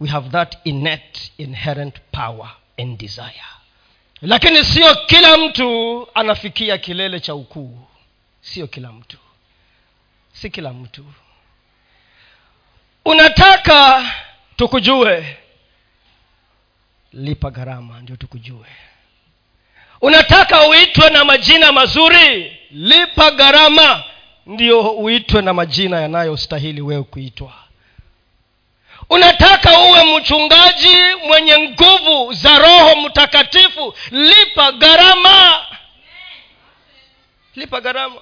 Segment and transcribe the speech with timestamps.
[0.00, 3.46] we have that innate inherent power and desire.
[4.22, 7.78] Lakini sio kila mtu anafikia kilele cha ukuu.
[8.40, 9.16] Sio kila mtu.
[10.32, 11.04] Si kila mtu.
[13.04, 14.10] Unataka
[14.56, 15.36] tukujue?
[17.12, 18.66] Lipa gharama ndio tukujue.
[20.00, 22.56] Unataka uitwe na majina mazuri?
[22.70, 24.04] Lipa gharama
[24.46, 27.52] ndio uitwe na majina yanayostahili wewe kuitwa
[29.10, 33.94] unataka uwe mchungaji mwenye nguvu za roho mtakatifu?
[34.10, 35.66] Lipa gharama.
[37.56, 38.20] Lipa gharama.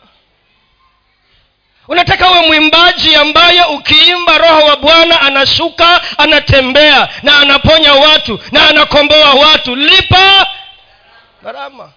[1.89, 9.35] Unataka uwe mwimbaji ambaye ukiimba roho wa bwana anashuka anatembea na anaponya watu na anakomboa
[9.35, 9.77] watu.
[9.77, 10.47] Lipa
[11.43, 11.93] gharama.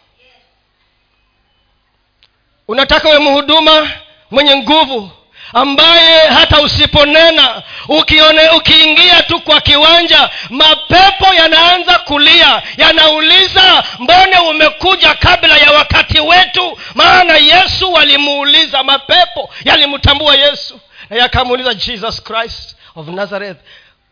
[2.67, 3.89] Unataka uwe mhuduma
[4.31, 5.11] mwenye nguvu
[5.53, 15.57] ambaye hata usiponena ukione ukiingia tu kwa kiwanja mapepo yanaanza kulia yanauliza mbone umekuja kabla
[15.57, 16.77] ya wakati wetu?
[16.95, 20.79] Maana yesu walimuuliza mapepo yalimtambua yesu.
[21.09, 23.57] Na yakamuuliza jesus christ of nazareth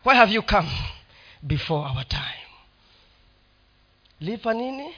[0.05, 0.69] why have you come
[1.42, 2.23] before our time?
[4.21, 4.94] Lipa nini?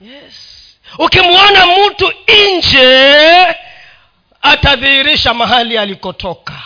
[0.00, 0.34] Yes.
[0.98, 2.12] Ukimwona mtu
[2.58, 3.46] nje
[4.42, 6.62] atadhihirisha mahali alikotoka.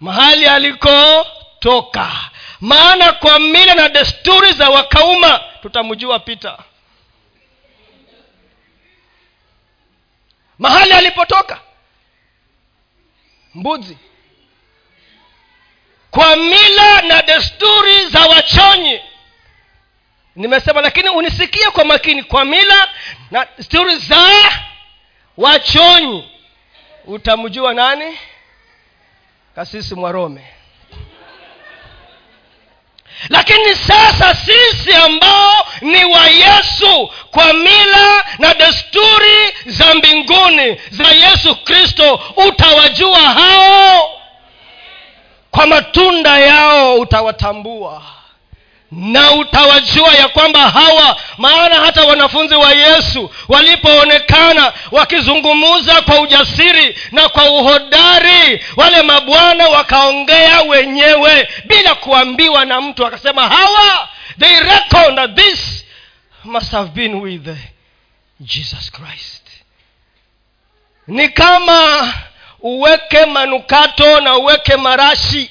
[0.00, 2.12] Mahali alikotoka.
[2.60, 6.58] Maana kwa mila na desturi za wakauma tutamjua pita
[10.58, 11.60] mahali alipotoka.
[13.54, 13.98] Mbuzi
[16.10, 19.00] kwa mila na desturi za wachonyi.
[20.36, 22.22] Nimesema lakini unisikie kwa makini.
[22.22, 22.88] Kwa mila
[23.30, 24.16] na desturi za
[25.36, 26.28] wachonyi
[27.04, 28.18] utamjua nani?
[29.54, 30.44] Kasisi mwarome.
[33.28, 41.56] Lakini sasa sisi ambao ni wa yesu kwa mila na desturi za mbinguni za yesu
[41.56, 44.10] kristo utawajua hao?
[45.50, 48.02] Kwa matunda yao utawatambua
[48.92, 57.28] na utawajua ya kwamba hawa maana hata wanafunzi wa yesu walipoonekana wakizungumza kwa ujasiri na
[57.28, 63.06] kwa uhodari wale mabwana wakaongea wenyewe bila kuambiwa na mtu.
[63.06, 64.08] Akasema hawa
[64.38, 65.84] they reckon that this
[66.44, 67.48] must have been with
[68.40, 69.42] jesus christ.
[71.06, 72.12] Ni kama
[72.60, 75.50] uweke manukato na uweke marashi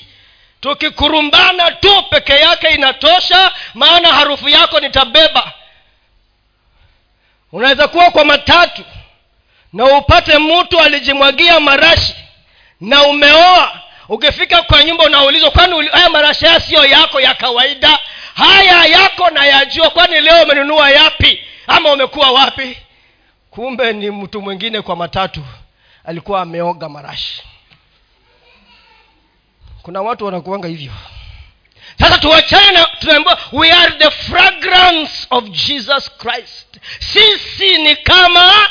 [0.62, 5.52] tukikurumbana tu peke yake inatosha maana harufu yako nitabeba.
[7.52, 8.84] Unaweza kuwa kwa matatu
[9.74, 12.16] na upate mtu alijimwagia marashi
[12.82, 13.82] na umeoa.
[14.10, 18.00] Ukifika kwa nyumba unaulizwa kwani haya marashi haya siyo yako ya kawaida.
[18.36, 21.42] Haya yako na yajua kwani leo umenunua yapi?
[21.68, 22.78] Ama umekuwa wapi?
[23.52, 25.44] Kumbe ni mtu mwingine kwa matatu.
[26.06, 27.44] Alikuwa ameoga marashi
[29.82, 30.92] kuna watu wanakuanga hivyo.
[32.00, 36.68] Sasa tuwachane na tunaambiwa we are the fragrance of jesus christ.
[37.00, 38.70] Sisi ni kama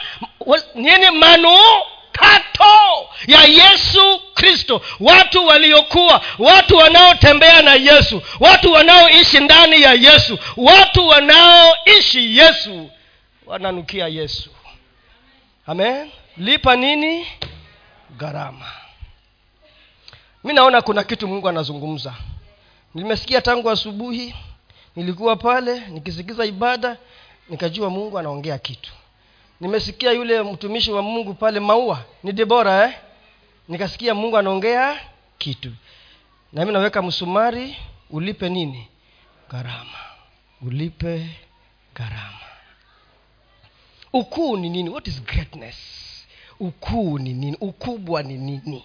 [0.74, 4.82] nini manukato ya yesu kristo.
[5.00, 12.90] Watu waliokuwa watu wanaotembea na yesu watu wanaoishi ndani ya yesu watu wanaoishi yesu
[13.46, 14.50] wananukia yesu.
[15.66, 16.10] Amen?
[16.36, 17.26] Lipa nini?
[18.16, 18.66] Gharama
[20.44, 22.14] mi naona kuna kitu mungu anazungumza.
[22.94, 24.34] Nimesikia tangu asubuhi
[24.96, 26.96] nilikuwa pale nikisikiza ibada
[27.48, 28.92] nikajua mungu anaongea kitu.
[29.60, 32.94] Nimesikia yule mtumishi wa mungu pale maua ni debora eh?
[33.68, 35.00] nikasikia mungu anaongea
[35.38, 35.72] kitu.
[36.52, 37.76] Na mi naweka msumari
[38.10, 38.88] ulipe nini?
[39.50, 39.98] Gharama.
[40.62, 41.30] Ulipe
[41.94, 42.38] gharama.
[44.12, 44.88] Ukuu ni nini?
[44.90, 45.76] What is greatness?
[46.60, 47.56] Ukuu ni nini?
[47.60, 48.84] Ukubwa ni nini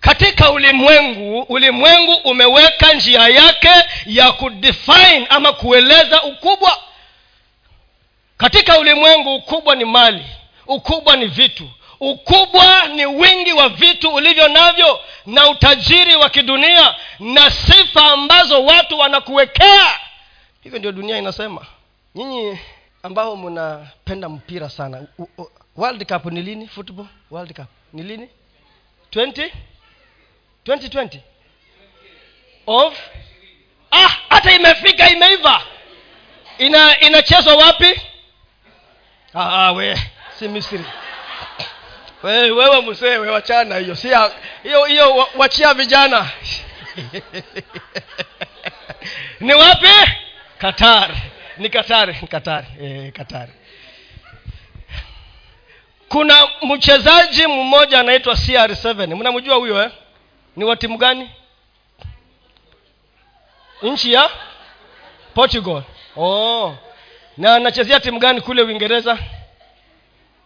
[0.00, 3.70] katika ulimwengu ulimwengu umeweka njia yake
[4.06, 6.78] ya kudefine ama kueleza ukubwa.
[8.36, 10.26] Katika ulimwengu ukubwa ni mali
[10.66, 11.70] ukubwa ni vitu
[12.00, 18.98] ukubwa ni wingi wa vitu ulivyo navyo na utajiri wa kidunia na sifa ambazo watu
[18.98, 19.98] wanakuwekea.
[20.62, 21.66] Hivyo ndio dunia inasema.
[22.14, 22.58] Nyinyi
[23.02, 25.02] ambao mnapenda mpira sana
[25.76, 26.66] world cup ni lini?
[26.68, 27.06] Football?
[27.30, 28.28] World cup ni lini?
[29.12, 29.50] 20
[30.68, 31.20] 2020
[32.66, 32.94] of?
[33.90, 35.62] Ah hata imefika imeiva.
[36.58, 38.00] Ina inachezwa wapi?
[39.34, 39.98] Ah, ah, we
[40.38, 40.84] si misri.
[42.22, 43.96] We, wewe msee wachana hiyo.
[43.96, 44.08] Si
[44.62, 46.30] hiyo hiyo wachia vijana.
[49.40, 50.10] Ni wapi?
[50.58, 51.10] Qatar.
[51.58, 52.64] Ni qatar ni qatar.
[52.82, 53.48] Eh, qatar.
[56.08, 59.90] Kuna mchezaji mmoja anaitwa cr7 mnamjua huyo eh?
[60.56, 61.30] Ni wa timu gani?
[63.82, 64.30] Nchi ya
[65.34, 65.82] portugal.
[66.16, 66.74] Oh.
[67.36, 69.18] Na anachezea timu gani kule uingereza?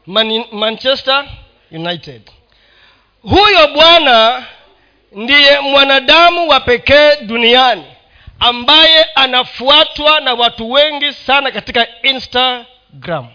[0.07, 1.25] Man, manchester
[1.71, 2.31] united.
[3.23, 4.47] Huyo bwana
[5.13, 7.85] ndiye mwanadamu wa pekee duniani
[8.41, 13.29] ambaye anafuatwa na watu wengi sana katika instagram.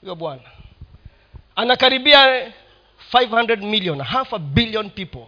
[0.00, 0.42] Huyo bwana
[1.56, 2.50] anakaribia
[3.12, 5.26] 500 million half a billion people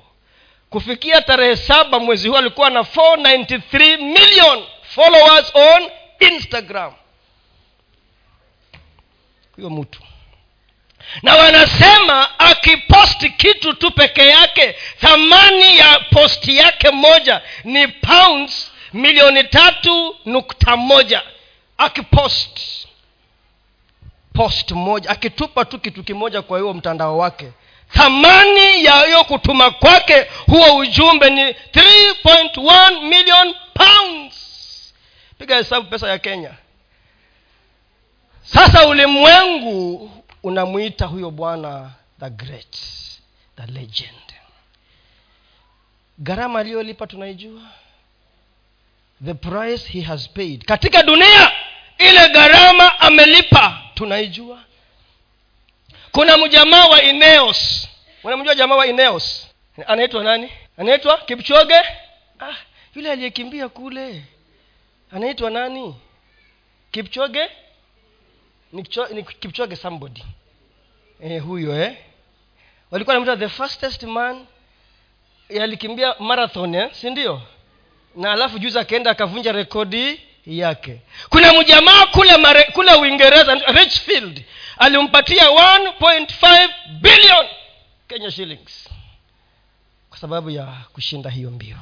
[0.70, 5.90] kufikia tarehe saba mwezi huu alikuwa na 493 million followers on
[6.20, 6.92] instagram.
[9.56, 10.00] Huyo mtu.
[11.22, 19.44] Na wanasema akiposti kitu tu peke yake thamani ya posti yake moja ni pounds milioni
[19.44, 21.22] tatu nukta moja.
[21.78, 22.60] Akipost
[24.34, 27.52] post moja akitupa tu kitu kimoja kwa hiyo mtandao wake
[27.88, 34.36] thamani yayo kutuma kwake huo ujumbe ni 3.1 million pounds.
[35.38, 36.50] Piga hesabu pesa ya kenya.
[38.42, 40.10] Sasa ulimwengu
[40.42, 41.90] unamwita huyo bwana
[42.20, 42.76] the great
[43.56, 44.12] the legend.
[46.18, 47.62] Gharama aliyolipa tunaijua.
[49.24, 50.64] The price he has paid.
[50.64, 51.52] Katika dunia
[51.98, 54.58] ile gharama amelipa tunaijua
[56.16, 57.88] kuna mjamaa wa ineos.
[58.24, 59.46] Unamjua jamaa wa ineos?
[59.86, 60.50] Anaitwa nani?
[60.78, 61.74] Anaitwa kipchoge?
[62.40, 62.54] Ah,
[62.94, 64.24] yule aliyekimbia kule.
[65.12, 65.94] Anaitwa nani?
[66.90, 67.50] Kipchoge?
[68.72, 68.82] Ni,
[69.40, 70.24] kipchoge somebody.
[71.20, 71.96] Eh, huyo eh.
[72.90, 74.46] Walikuwa namta the fastest man.
[75.60, 76.90] Alikimbia marathon eh?
[76.92, 77.42] si ndio?
[78.14, 81.00] Na alafu juzi akaenda akavunja rekodi yake.
[81.28, 84.42] Kuna mjamaa kule mare, kule uingereza richfield
[84.78, 86.68] alimpatia 1.5
[87.00, 87.46] billion
[88.08, 88.88] kenya shillings
[90.10, 91.76] kwa sababu ya kushinda hiyo mbio.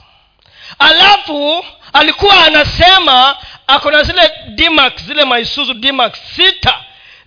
[0.79, 6.85] Alafu alikuwa anasema ako na zile dmax zile maisuzu dmax sita.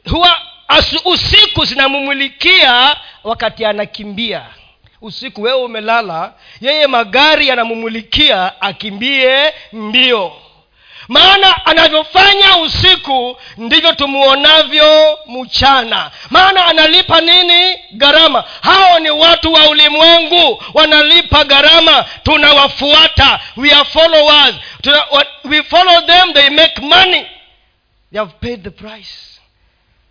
[0.10, 4.46] Huwa asu, usiku zinamumulikia wakati anakimbia.
[5.02, 10.34] Usiku wewe umelala yeye magari yanamumulikia akimbie mbio
[11.08, 16.12] maana anavyofanya usiku ndivyo tumuonavyo mchana.
[16.30, 17.78] Maana analipa nini?
[17.94, 18.42] Gharama.
[18.62, 22.04] Hao ni watu wa ulimwengu wanalipa gharama.
[22.24, 23.40] Tunawafuata.
[23.58, 24.56] We are followers.
[24.82, 25.04] Tuna,
[25.44, 27.26] we follow them they make money.
[28.12, 29.40] They have paid the price.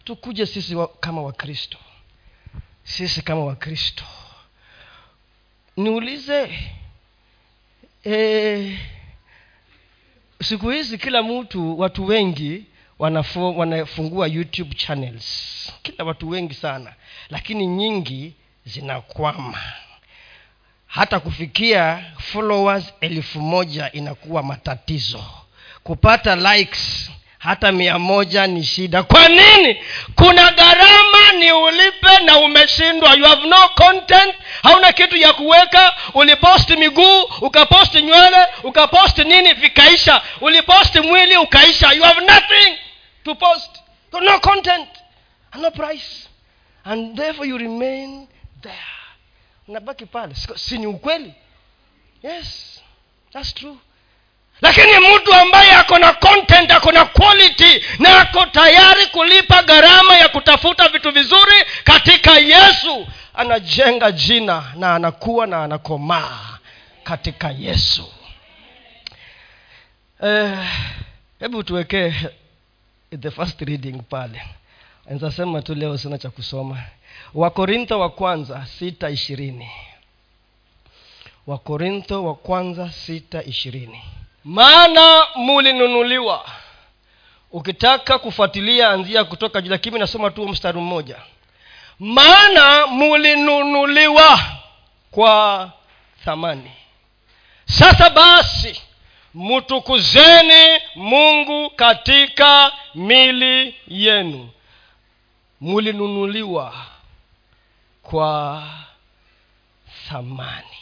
[0.04, 1.78] Tukuje sisi wa, kama wakristo.
[2.84, 4.04] Sisi kama wakristo.
[5.76, 6.58] Niulize
[8.04, 8.78] eh,
[10.42, 12.64] siku hizi kila mtu watu wengi
[12.98, 15.72] wanafu, wanafungua youtube channels.
[15.82, 16.94] Kila watu wengi sana
[17.30, 18.32] lakini nyingi
[18.64, 19.58] zinakwama.
[20.86, 25.24] Hata kufikia followers elfu moja inakuwa matatizo.
[25.82, 29.02] Kupata likes hata mia moja ni shida.
[29.02, 29.82] Kwa nini?
[30.14, 33.14] Kuna gharama ni ulipe na umeshindwa.
[33.14, 34.34] You have no content.
[34.62, 35.94] Hauna kitu ya kuweka.
[36.14, 40.22] Uliposti miguu ukaposti nywele ukaposti nini vikaisha.
[40.40, 41.93] Uliposti mwili ukaisha.
[41.93, 42.78] You have nothing
[43.24, 43.70] to post.
[44.12, 44.88] No content
[45.52, 46.28] and no price.
[46.84, 48.28] And therefore you remain
[48.62, 48.74] there.
[49.69, 50.34] Unabaki pale.
[50.56, 51.34] Si ni ukweli?
[52.22, 52.72] Yes
[53.32, 53.76] that's true
[54.63, 60.29] lakini mtu ambaye ako na content ako na quality na ako tayari kulipa gharama ya
[60.29, 66.58] kutafuta vitu vizuri katika yesu anajenga jina na anakuwa na anakomaa
[67.05, 68.13] katika yesu.
[71.41, 72.15] Hebu eh, tuwekee
[73.20, 74.43] the first reading pale.
[75.10, 76.82] Nzasema tu leo sina cha kusoma.
[77.34, 79.70] Wakorintho wa kwanza sita ishirini.
[81.46, 84.03] Wakorintho wa kwanza sita ishirini
[84.46, 86.44] maana mulinunuliwa.
[87.53, 91.17] Ukitaka kufuatilia anzia kutoka lakini nasoma tu mstari mmoja.
[91.98, 94.41] Maana mulinunuliwa
[95.10, 95.70] kwa
[96.24, 96.70] thamani.
[97.65, 98.82] Sasa basi
[99.34, 104.50] mtukuzeni mungu katika mili yenu.
[105.60, 106.74] Mulinunuliwa
[108.03, 108.62] kwa
[110.08, 110.75] thamani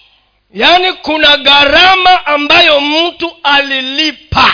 [0.55, 4.53] yaani kuna gharama ambayo mtu alilipa.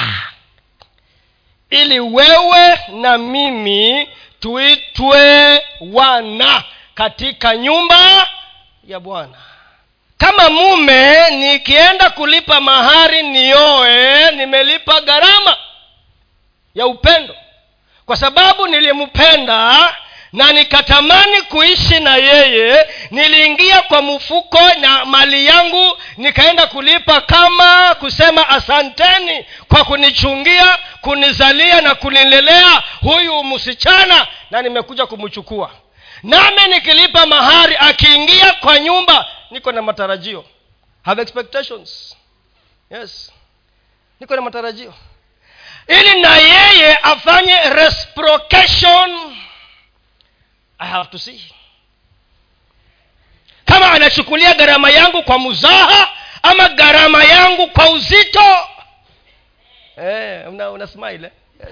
[1.70, 4.08] Ili wewe na mimi
[4.40, 6.62] tuitwe wana
[6.94, 8.28] katika nyumba
[8.88, 9.34] ya bwana.
[10.18, 15.56] Kama mume nikienda kulipa mahari nioe nimelipa gharama
[16.74, 17.36] ya upendo.
[18.06, 19.94] Kwa sababu nilimpenda
[20.32, 28.48] na nikatamani kuishi na yeye niliingia kwa mfuko na mali yangu nikaenda kulipa kama kusema
[28.48, 35.70] asanteni kwa kunichungia kunizalia na kunilelea huyu msichana na nimekuja kumchukua.
[36.22, 40.44] Nami nikilipa mahari akiingia kwa nyumba niko na matarajio.
[41.02, 42.16] Have expectations?
[42.90, 43.32] Yes.
[44.20, 44.94] Niko na matarajio.
[45.88, 49.36] Ili na yeye afanye reciprocation
[50.80, 51.54] i have to see
[53.64, 56.08] kama anachukulia gharama yangu kwa muzaha
[56.42, 58.56] ama gharama yangu kwa uzito
[59.96, 61.68] eh, una, una smile eh?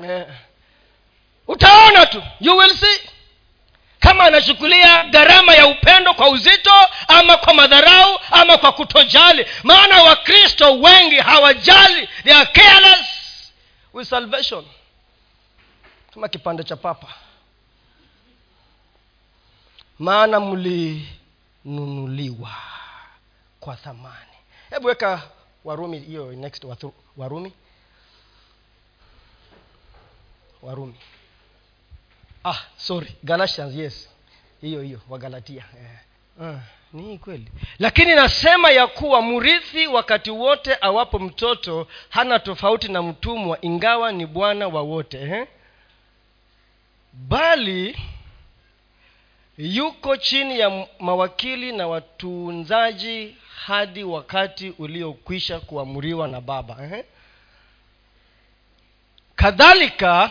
[0.00, 0.10] yes.
[0.10, 0.26] eh.
[1.48, 3.00] utaona tu you will see
[4.00, 6.72] kama anachukulia gharama ya upendo kwa uzito
[7.08, 13.06] ama kwa madharau ama kwa kutojali maana wakristo wengi hawajali they are careless
[13.92, 14.64] with salvation
[16.16, 17.06] kama kipande cha papa.
[19.98, 22.50] Maana mlinunuliwa
[23.60, 24.32] kwa thamani.
[24.70, 25.22] Hebu weka
[25.64, 26.66] warumi hiyo next
[27.16, 27.52] warumi.
[30.62, 30.94] Warumi.
[32.44, 34.08] Ah sorry galatians yes.
[34.60, 35.90] Hiyo hiyo wagalatia eh.
[36.40, 36.56] Uh,
[36.92, 37.52] ni kweli.
[37.78, 44.26] Lakini nasema ya kuwa mrithi wakati wote awapo mtoto hana tofauti na mtumwa ingawa ni
[44.26, 45.48] bwana wa wote eh?
[47.16, 47.96] Bali
[49.58, 57.04] yuko chini ya mawakili na watunzaji hadi wakati uliokwisha kuamuriwa na baba eh?
[59.36, 60.30] kadhalika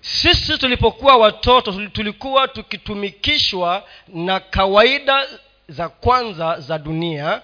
[0.00, 5.26] sisi tulipokuwa watoto tulikuwa tukitumikishwa na kawaida
[5.68, 7.42] za kwanza za dunia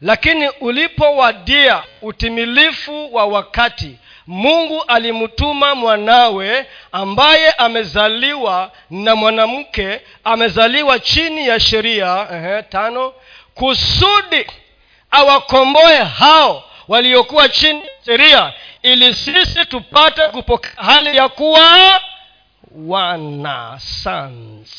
[0.00, 11.60] lakini ulipowadia utimilifu wa wakati mungu alimtuma mwanawe ambaye amezaliwa na mwanamke amezaliwa chini ya
[11.60, 13.14] sheria ehe, tano
[13.54, 14.46] kusudi
[15.10, 18.52] awakomboe hao waliokuwa chini ya sheria
[18.82, 22.00] ili sisi tupate kupokea hali ya kuwa
[22.76, 24.70] wana sons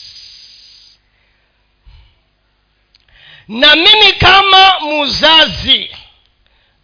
[3.47, 5.91] na mimi kama muzazi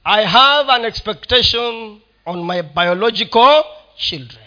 [0.04, 3.64] i have an expectation on my biological
[3.98, 4.46] children.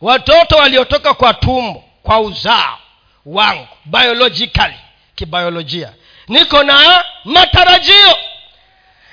[0.00, 2.78] Watoto waliotoka kwa tumbo kwa uzao
[3.26, 4.74] wangu biologically
[5.14, 5.92] kibiolojia.
[6.28, 8.16] Niko na matarajio.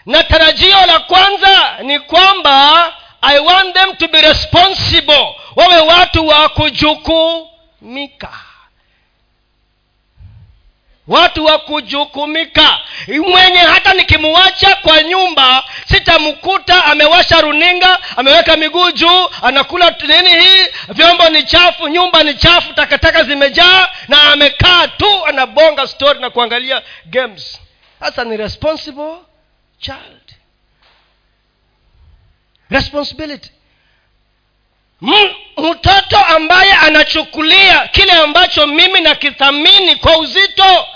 [0.06, 2.86] Na tarajio la kwanza ni kwamba
[3.22, 5.36] i want them to be responsible.
[5.56, 8.30] Wawe watu wa kujukumika
[11.08, 12.80] watu wa kujukumika.
[13.08, 21.30] Mwenye hata nikimuacha kwa nyumba sitamkuta amewasha runinga ameweka miguu juu anakula nini hii vyombo
[21.30, 27.60] ni chafu nyumba ni chafu takataka zimejaa na amekaa tu anabonga story na kuangalia games.
[28.00, 29.16] Sasa ni responsible
[29.80, 30.36] child.
[32.70, 33.52] Responsibility
[35.58, 40.88] mtoto ambaye anachukulia kile ambacho mimi nakithamini kwa uzito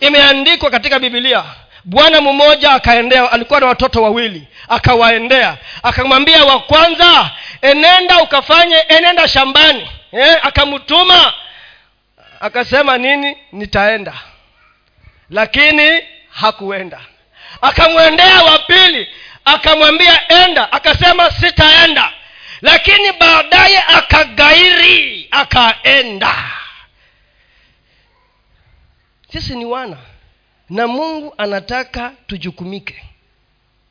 [0.00, 1.44] imeandikwa katika bibilia
[1.84, 7.30] bwana mmoja akaendea alikuwa na watoto wawili akawaendea akamwambia wa kwanza
[7.62, 9.88] enenda ukafanye enenda shambani.
[10.12, 11.32] Eh, akamtuma
[12.40, 13.36] akasema nini?
[13.52, 14.12] Nitaenda.
[15.30, 17.00] Lakini hakuenda.
[17.62, 19.08] Akamwendea wa pili
[19.44, 20.72] akamwambia enda.
[20.72, 22.12] Akasema sitaenda
[22.62, 26.34] lakini baadaye akagairi akaenda.
[29.32, 29.96] Sisi ni wana
[30.70, 33.02] na mungu anataka tujukumike.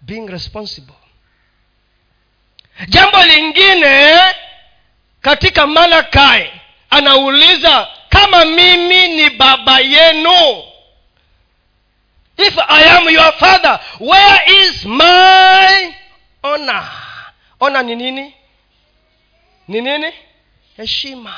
[0.02, 0.96] Being responsible.
[2.88, 4.20] Jambo lingine
[5.22, 6.52] katika malakai
[6.90, 10.64] anauliza kama mimi ni baba yenu?
[12.38, 15.94] If i am your father where is my
[16.44, 16.92] honor
[17.60, 18.34] honor ni nini
[19.68, 20.14] ni nini?
[20.78, 21.36] Heshima.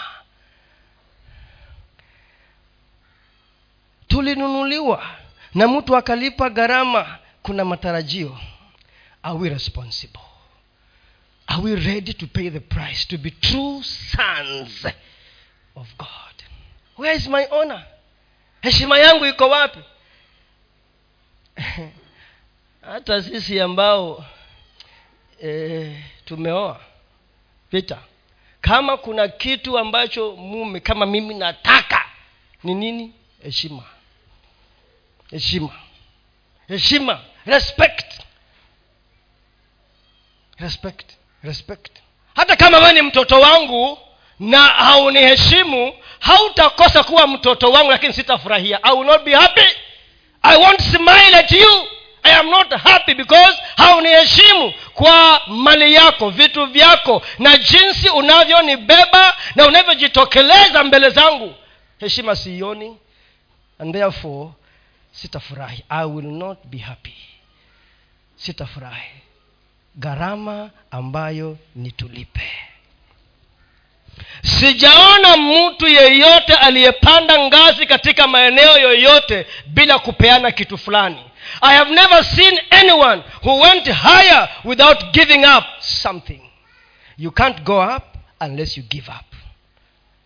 [4.08, 5.16] Tulinunuliwa
[5.56, 8.40] na mtu akalipa gharama kuna matarajio.
[9.24, 10.22] Are we responsible?
[11.48, 14.86] Are we ready to pay the price to be true sons
[15.76, 16.44] of god?
[16.98, 17.86] Where is my honor?
[18.62, 19.80] Heshima yangu iko wapi?
[22.82, 24.26] Hata sisi ambao
[25.44, 26.82] e, tumeoa
[27.72, 28.02] vita
[28.70, 32.06] kama kuna kitu ambacho mume kama mimi nataka
[32.64, 33.14] ni nini?
[33.44, 33.84] Heshima.
[35.32, 35.70] Heshima.
[36.68, 37.20] Heshima.
[37.46, 38.22] Respect.
[40.60, 41.12] Respect.
[41.44, 41.92] Respect.
[42.36, 44.00] Hata kama wewe ni mtoto wangu
[44.40, 48.84] na hauniheshimu hautakosa kuwa mtoto wangu lakini sitafurahia.
[48.84, 49.68] I will not be happy.
[50.42, 51.88] I won't smile at you
[52.24, 59.66] i am not happy because hauniheshimu kwa mali yako vitu vyako na jinsi unavyonibeba na
[59.66, 61.56] unavyojitokeleza mbele zangu.
[62.00, 62.98] Heshima siioni
[63.80, 64.50] and therefore
[65.12, 65.84] sitafurahi.
[65.90, 67.16] I will not be happy.
[68.36, 69.12] Sitafurahi.
[69.96, 72.52] Gharama ambayo nitulipe.
[74.44, 81.24] Sijaona mtu yeyote aliyepanda ngazi katika maeneo yoyote bila kupeana kitu fulani
[81.62, 86.42] i have never seen anyone who went higher without giving up something.
[87.18, 89.26] You can't go up unless you give up.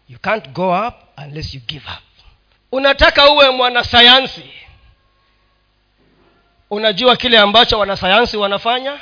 [0.07, 2.03] You can't go up unless you give up.
[2.71, 4.43] Unataka uwe mwanasayansi.
[6.69, 8.99] Unajua kile ambacho wanasayansi wanafanya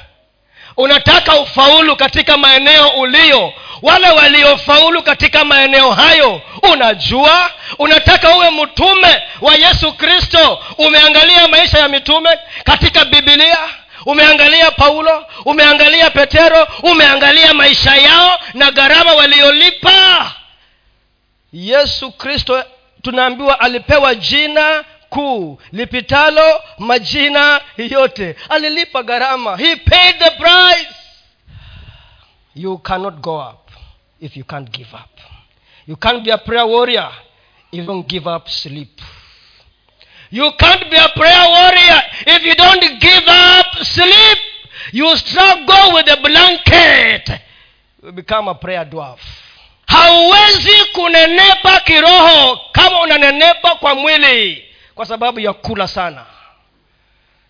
[0.77, 3.53] unataka ufaulu katika maeneo ulio.
[3.81, 6.41] Wale waliofaulu katika maeneo hayo
[6.73, 7.49] unajua?
[7.79, 10.59] Unataka uwe mtume wa yesu kristo?
[10.77, 12.29] Umeangalia maisha ya mitume
[12.63, 13.57] katika bibilia
[14.05, 15.25] umeangalia paulo?
[15.45, 16.67] Umeangalia petero?
[16.83, 20.31] Umeangalia maisha yao na gharama waliolipa?
[21.53, 22.63] Yesu kristo
[23.01, 24.83] tunaambiwa alipewa jina
[25.15, 28.35] kuu lipitalo majina yote.
[28.49, 29.57] Alilipa gharama.
[29.57, 30.95] He paid the price.
[32.55, 33.69] You cannot go up
[34.21, 35.19] if you can't give up.
[35.87, 37.11] You can't be a prayer warrior
[37.71, 39.01] if you don't give up sleep.
[40.31, 44.37] You can't be a prayer warrior if you don't give up sleep.
[44.93, 47.29] You struggle with a blanket.
[48.03, 49.19] You become a prayer dwarf.
[49.87, 56.25] Hauwezi kunenepa kiroho kama unanenepa kwa mwili kwa sababu ya kula sana.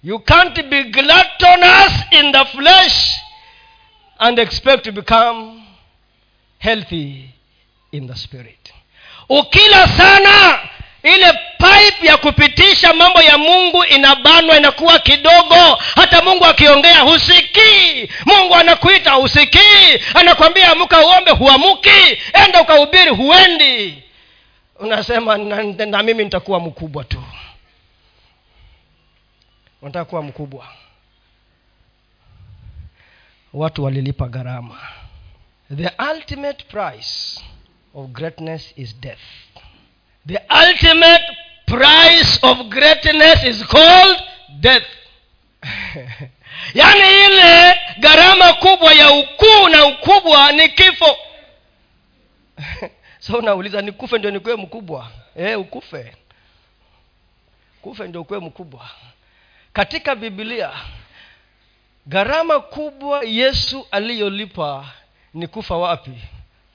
[0.04, 3.18] You can't be gluttonous in the flesh
[4.20, 5.62] and expect to become
[6.60, 7.30] healthy
[7.92, 8.74] in the spirit.
[9.30, 10.60] Ukila sana
[11.04, 15.76] ile pipe ya kupitisha mambo ya mungu inabanwa inakuwa kidogo.
[15.96, 18.10] Hata mungu akiongea husikii.
[18.26, 20.00] Mungu anakuita husikii.
[20.14, 22.18] Anakwambia amka uombe huamuki.
[22.46, 24.04] Enda ukahubiri huendi.
[24.80, 27.21] Unasema na, na mimi nitakuwa mkubwa tu
[29.82, 30.68] unataka kuwa mkubwa.
[33.54, 34.80] Watu walilipa gharama.
[35.76, 37.42] The ultimate price
[37.94, 39.22] of greatness is death.
[40.28, 41.24] The ultimate
[41.66, 44.18] price of greatness is called
[44.60, 44.88] death.
[46.74, 51.18] Yaani ile gharama kubwa ya ukuu na ukubwa ni kifo.
[53.20, 55.12] So unauliza nikufe ndio nikuwe mkubwa?
[55.36, 56.16] E, ukufe.
[57.82, 58.90] Kufe ndio ukuwe mkubwa
[59.74, 60.72] katika bibilia
[62.08, 64.86] gharama kubwa yesu aliyolipa
[65.34, 66.12] ni kufa wapi?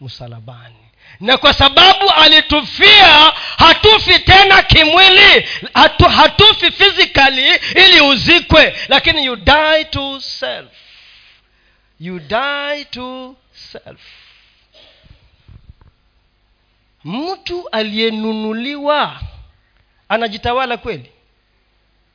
[0.00, 0.76] Msalabani.
[1.20, 9.84] Na kwa sababu alitufia hatufi tena kimwili hatu, hatufi physically ili uzikwe lakini you die
[9.84, 10.68] to self.
[12.00, 14.00] You die to self.
[17.04, 19.20] Mtu aliyenunuliwa
[20.08, 21.12] anajitawala kweli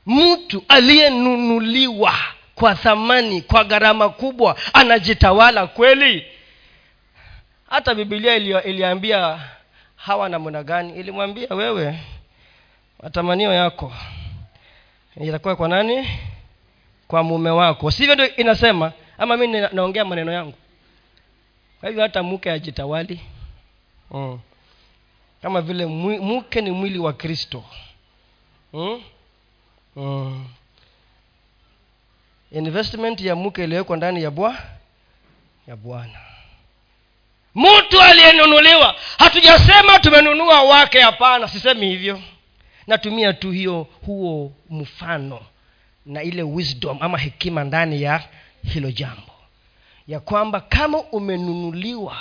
[0.06, 2.14] mtu aliyenunuliwa
[2.56, 6.26] kwa thamani kwa gharama kubwa anajitawala kweli?
[7.70, 9.40] Hata bibilia iliambia
[9.96, 11.00] hawa namna gani?
[11.00, 12.00] Ilimwambia wewe
[13.04, 13.94] matamanio yako
[15.22, 16.08] itakuwa kwa nani?
[17.08, 17.92] Kwa mume wako.
[17.92, 18.92] Sivyo ndio inasema?
[19.18, 20.54] Ama mi naongea maneno yangu?
[21.80, 23.20] Kwa hivyo hata mke ajitawali
[24.12, 24.40] mm.
[25.42, 27.64] kama vile mke ni mwili wa kristo.
[28.74, 29.02] Mm?
[29.96, 30.46] Mm.
[32.52, 34.58] investment ya mke iliyowekwa ndani ya bwa
[35.68, 36.20] ya bwana.
[37.56, 42.22] Mtu aliyenunuliwa hatujasema tumenunua wake hapana sisemi hivyo.
[42.88, 45.40] Natumia tu hiyo huo mfano
[46.06, 48.24] na ile wisdom ama hekima ndani ya
[48.74, 49.32] hilo jambo.
[50.08, 52.18] Ya kwamba kama umenunuliwa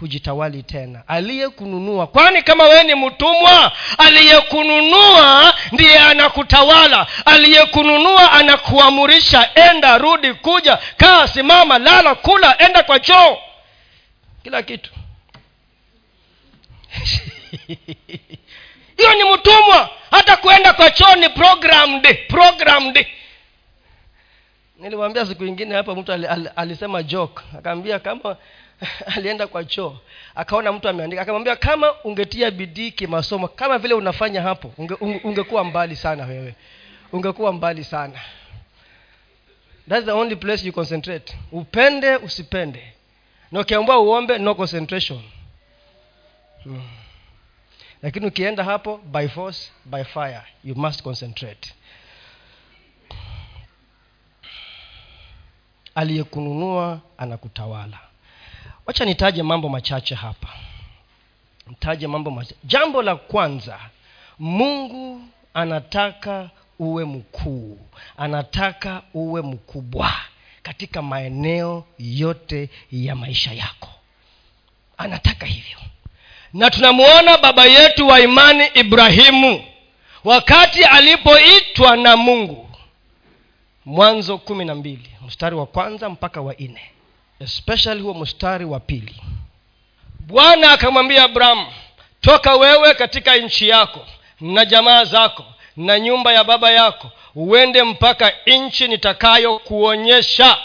[0.00, 1.02] hujitawali tena.
[1.08, 7.06] Aliyekununua kwani kama wewe ni mtumwa aliyekununua ndiye anakutawala.
[7.24, 13.38] Aliyekununua anakuamurisha enda rudi kuja kaa simama lala kula enda kwa choo.
[14.42, 14.90] Kila kitu.
[18.96, 19.90] Hiyo ni mtumwa.
[20.10, 23.06] Hata kuenda kwa choo ni programmed programmed.
[24.78, 27.42] Nilimwambia siku ingine hapa mtu al, al, alisema joke.
[27.58, 28.36] Akaambia kama
[29.16, 29.98] alienda kwa choo
[30.34, 31.22] akaona mtu ameandika.
[31.22, 36.54] Akamwambia kama ungetia bidii kimasomo kama vile unafanya hapo unge, unge, ungekuwa mbali sana wewe.
[37.12, 38.20] Ungekuwa mbali sana.
[39.88, 41.36] Thats the only place you concentrate.
[41.52, 42.92] Upende usipende.
[43.52, 45.22] Na ukiambua uombe no concentration.
[46.62, 46.82] Hmm.
[48.02, 51.74] lakini ukienda hapo by force by fire you must concentrate.
[55.94, 57.98] Aliyekununua anakutawala
[58.86, 60.48] wacha nitaje mambo machache hapa.
[61.66, 63.78] Nitaje mambo machache jambo la kwanza
[64.38, 65.22] mungu
[65.54, 67.78] anataka uwe mkuu.
[68.16, 70.12] Anataka uwe mkubwa
[70.62, 73.88] katika maeneo yote ya maisha yako.
[74.98, 75.78] Anataka hivyo.
[76.52, 79.64] Na tunamwona baba yetu wa imani ibrahimu.
[80.24, 82.68] Wakati alipoitwa na mungu
[83.84, 86.90] mwanzo kumi na mbili mstari wa kwanza mpaka wa nne
[87.44, 89.14] especially huo mstari wa pili.
[90.20, 91.66] Bwana akamwambia abrahamu
[92.20, 94.06] toka wewe katika nchi yako
[94.40, 95.44] na jamaa zako
[95.76, 100.56] na nyumba ya baba yako uende mpaka nchi nitakayokuonyesha.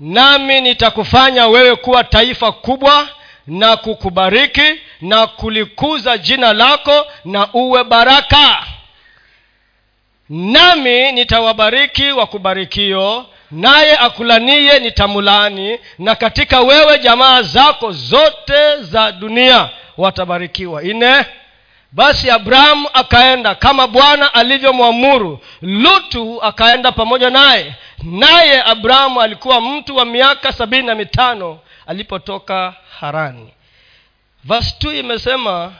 [0.00, 3.08] Nami nitakufanya wewe kuwa taifa kubwa
[3.46, 8.66] na kukubariki na kulikuza jina lako na uwe baraka.
[10.28, 20.82] Nami nitawabariki wakubarikio naye akulanie nitamulaani na katika wewe jamaa zako zote za dunia watabarikiwa.
[20.82, 21.24] Ine
[21.92, 27.74] basi abrahamu akaenda kama bwana alivyomwamuru lutu akaenda pamoja naye.
[28.02, 33.50] Naye abrahamu alikuwa mtu wa miaka sabini na mitano alipotoka harani.
[34.44, 35.72] Vastu imesema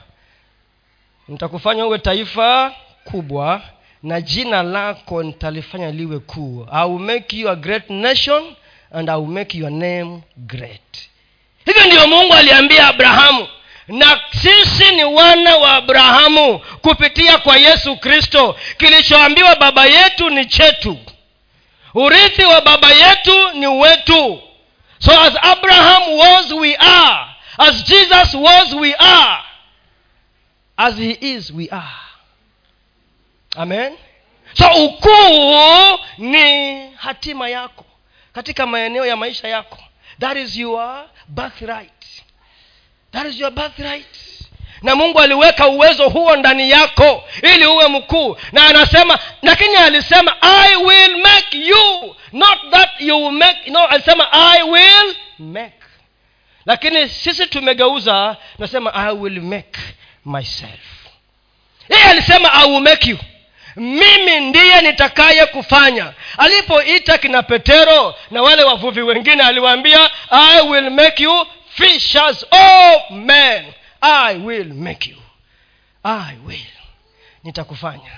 [1.28, 2.72] nitakufanya uwe taifa
[3.04, 3.60] kubwa
[4.04, 8.56] na jina lako nitalifanya liwe kuu i will make you a great nation
[8.92, 11.08] and i will make your name great.
[11.66, 13.48] Hivyo ndiyo mungu aliambia abrahamu
[13.88, 18.56] na sisi ni wana wa abrahamu kupitia kwa yesu kristo.
[18.78, 20.98] Kilichoambiwa baba yetu ni chetu.
[21.94, 24.42] Urithi wa baba yetu ni wetu.
[24.98, 27.26] So as abraham was we are.
[27.58, 29.42] As jesus was we are.
[30.76, 32.03] As he is we are
[33.56, 33.96] amen.
[34.54, 37.84] So ukuu ni hatima yako
[38.32, 39.78] katika maeneo ya maisha yako.
[40.20, 42.22] That is your birthright.
[43.12, 44.06] That is your birthright.
[44.82, 48.36] Na mungu aliweka uwezo huo ndani yako ili uwe mkuu.
[48.52, 52.16] Na anasema lakini alisema i will make you.
[52.32, 55.72] Not that you will make no alisema i will make.
[56.66, 59.80] Lakini sisi tumegeuza nasema i will make
[60.24, 60.80] myself.
[61.88, 63.18] Yeye alisema i will make you
[63.76, 66.12] mimi ndiye nitakaye kufanya.
[66.38, 72.46] Alipoita kina petero na wale wavuvi wengine aliwaambia i will make you fishers
[73.10, 73.64] men.
[74.00, 75.16] I will make you.
[76.04, 76.58] I will.
[77.44, 78.10] Nitakufanya.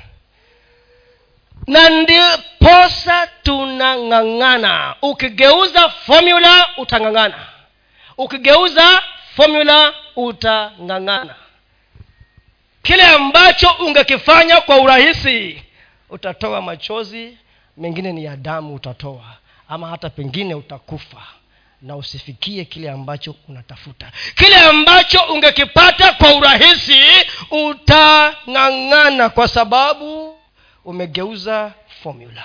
[1.67, 4.95] Na ndiposa tunang'ang'ana.
[5.03, 7.47] Ukigeuza formula utang'ang'ana.
[8.19, 9.03] Ukigeuza
[9.37, 11.35] formula utang'ang'ana
[12.87, 15.63] kile ambacho ungekifanya kwa urahisi
[16.11, 17.39] utatoa machozi
[17.77, 19.37] mengine ni ya damu utatoa
[19.69, 21.23] ama hata pengine utakufa
[21.83, 24.13] na usifikie kile ambacho unatafuta.
[24.35, 27.01] Kile ambacho ungekipata kwa urahisi
[27.51, 30.39] utang'ang'ana kwa sababu
[30.85, 31.73] umegeuza
[32.03, 32.45] formula.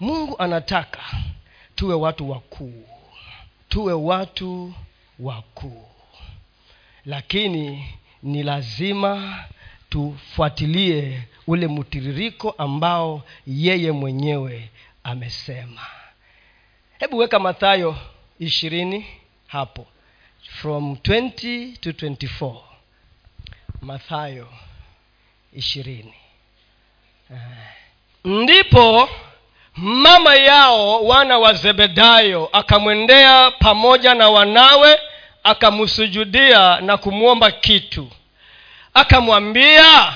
[0.00, 0.98] Mungu anataka
[1.74, 2.84] tuwe watu wakuu
[3.68, 4.74] tuwe watu
[5.18, 5.84] wakuu.
[7.04, 9.44] Lakini ni lazima
[9.90, 14.68] tufuatilie ule mtiririko ambao yeye mwenyewe
[15.04, 15.80] amesema.
[16.98, 17.96] Hebu weka mathayo
[18.38, 19.06] ishirini
[19.46, 19.86] hapo.
[20.42, 22.54] From 20 to 24
[23.82, 24.48] mathayo
[25.52, 26.14] ishirini.
[28.24, 29.08] Ndipo
[29.76, 34.98] mama yao wana wa zebedayo akamwendea pamoja na wanawe
[35.42, 38.08] akamsujudia na kumwomba kitu.
[38.94, 40.12] Akamwambia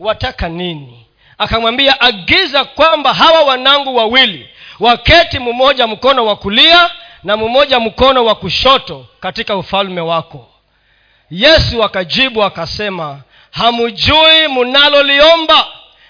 [0.00, 1.06] wataka nini?
[1.38, 4.48] Akamwambia agiza kwamba hawa wanangu wawili
[4.80, 6.90] waketi mmoja mkono wa kulia
[7.24, 10.48] na mmoja mkono wa kushoto katika ufalme wako.
[11.30, 15.66] Yesu akajibu akasema hamjui mnaloliomba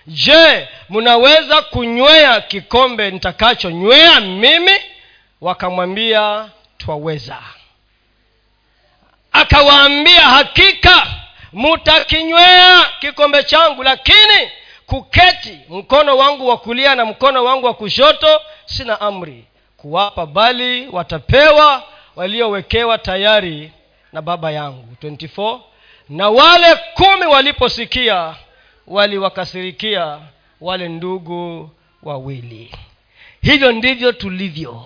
[0.06, 4.72] je mnaweza kunywea kikombe nitakachonywea mimi?
[5.40, 6.48] Wakamwambia
[6.78, 7.38] twaweza
[9.32, 11.06] akawaambia hakika
[11.52, 14.50] mutakinywea kikombe changu lakini
[14.86, 19.44] kuketi mkono wangu wa kulia na mkono wangu wa kushoto sina amri.
[19.76, 21.82] Kuwapa bali watapewa
[22.16, 23.72] waliowekewa tayari
[24.12, 24.96] na baba yangu.
[25.02, 25.58] 24
[26.08, 28.34] na wale kumi waliposikia
[28.86, 30.18] waliwakasirikia
[30.60, 31.70] wale ndugu
[32.02, 32.74] wawili.
[33.42, 34.84] Hivyo ndivyo tulivyo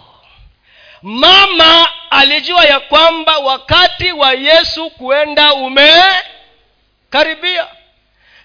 [1.07, 7.67] mama alijua ya kwamba wakati wa yesu kuenda umekaribia.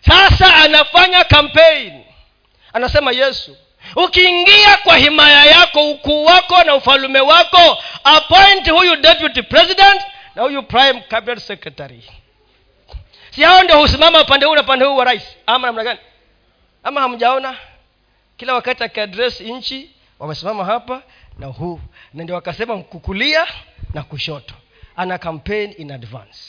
[0.01, 2.05] Sasa anafanya kampeni
[2.73, 3.57] anasema yesu
[3.95, 10.01] ukiingia kwa himaya yako ukuu wako na ufalume wako appoint huyu deputy president
[10.35, 12.03] na huyu prime cabinet secretary.
[13.31, 15.23] Si hao ndio husimama upande huu na upande huu wa rais.
[15.45, 15.99] Ama namna gani?
[16.83, 17.55] Ama hamjaona?
[18.37, 21.01] Kila wakati akiadres nchi wamesimama hapa
[21.39, 21.79] na huu
[22.13, 23.47] na ndio wakasema kukulia
[23.93, 24.53] na kushoto.
[24.95, 26.39] Ana campaign in advance.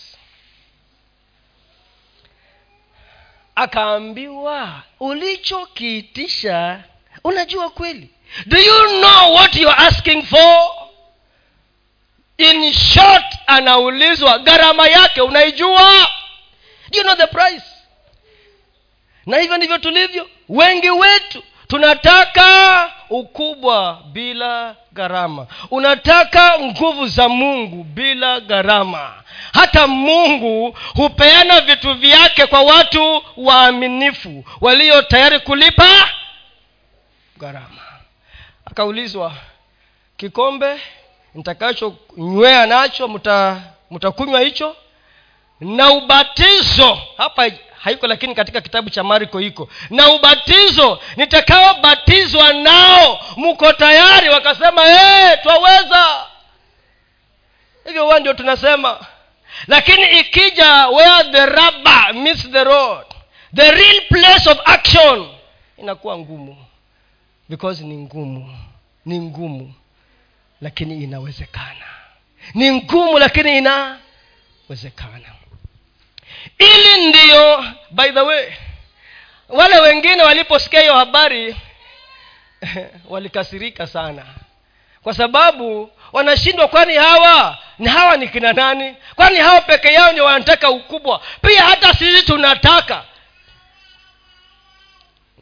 [3.54, 6.84] Akaambiwa ulichokiitisha
[7.24, 8.08] unajua kweli.
[8.46, 10.70] Do you know what you are asking for?
[12.38, 16.08] In short anaulizwa gharama yake unaijua?
[16.90, 17.64] Do you know the price?
[19.26, 20.30] Na hivyo ndivyo tulivyo.
[20.48, 25.46] Wengi wetu tunataka ukubwa bila gharama.
[25.70, 29.14] Unataka nguvu za mungu bila gharama.
[29.52, 36.08] Hata mungu hupeana vitu vyake kwa watu waaminifu walio tayari kulipa
[37.38, 37.82] gharama.
[38.64, 39.32] Akaulizwa
[40.16, 40.80] kikombe
[41.34, 43.08] ntakachonywea nacho
[43.90, 44.76] mtakunywa hicho?
[45.60, 47.50] Na ubatizo hapa
[47.84, 49.68] haiko lakini katika kitabu cha mariko iko.
[49.90, 54.28] Na ubatizo nitakaobatizwa nao mko tayari?
[54.28, 56.26] Wakasema hey, twaweza.
[57.86, 59.00] Hivyo huwa ndio tunasema.
[59.66, 63.06] Lakini ikija where the rubber meets the road
[63.56, 65.28] the real place of action
[65.78, 66.56] inakuwa ngumu.
[67.48, 68.58] Because ni ngumu.
[69.06, 69.74] Ni ngumu.
[70.60, 71.86] Lakini inawezekana.
[72.54, 75.28] Ni ngumu lakini inawezekana
[76.58, 78.52] ili ndiyo by the way
[79.48, 81.56] wale wengine waliposikia hiyo habari
[83.10, 84.26] walikasirika sana.
[85.02, 88.96] Kwa sababu wanashindwa kwani hawa ni hawa ni kina nani?
[89.16, 91.20] Kwani hawa peke yao ndio wanataka ukubwa?
[91.46, 93.04] Pia hata sisi tunataka.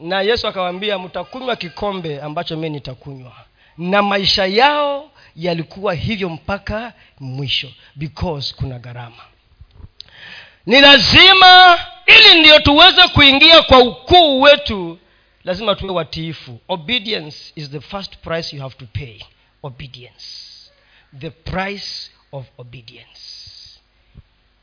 [0.01, 3.33] Na yesu akawaambia mtakunywa kikombe ambacho mi nitakunywa.
[3.79, 9.23] Na maisha yao yalikuwa hivyo mpaka mwisho because kuna gharama
[10.67, 14.99] ni lazima ili ndio tuweze kuingia kwa ukuu wetu
[15.45, 16.61] lazima tuwe watiifu.
[16.69, 19.19] Obedience is the first price you have to pay.
[19.63, 20.27] Obedience.
[21.19, 23.21] The price of obedience.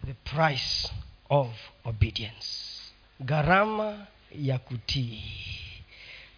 [0.06, 0.90] The price
[1.30, 1.48] of
[1.86, 2.48] obedience.
[3.20, 4.06] Gharama
[4.42, 5.24] ya kutii.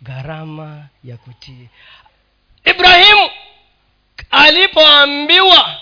[0.01, 1.67] Gharama ya kutii.
[2.65, 3.29] Ibrahimu
[4.31, 5.75] alipoambiwa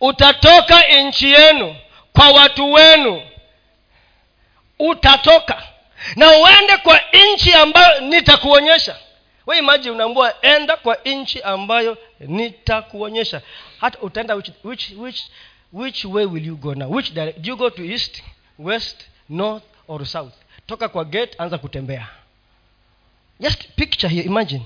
[0.00, 1.76] utatoka nchi yenu
[2.12, 3.22] kwa watu wenu
[4.78, 5.62] utatoka
[6.16, 7.00] na uende kwa
[7.34, 8.96] nchi ambayo nitakuonyesha.
[9.46, 13.42] We imaji unaambua enda kwa nchi ambayo nitakuonyesha.
[13.80, 15.22] Hata utaenda which, which, which,
[15.72, 16.90] which way will you go now?
[16.94, 18.22] Which direct, do you go to east
[18.58, 18.96] west
[19.28, 20.32] north or south?
[20.66, 22.08] Toka kwa gate anza kutembea.
[23.40, 24.62] Just picture here imagine.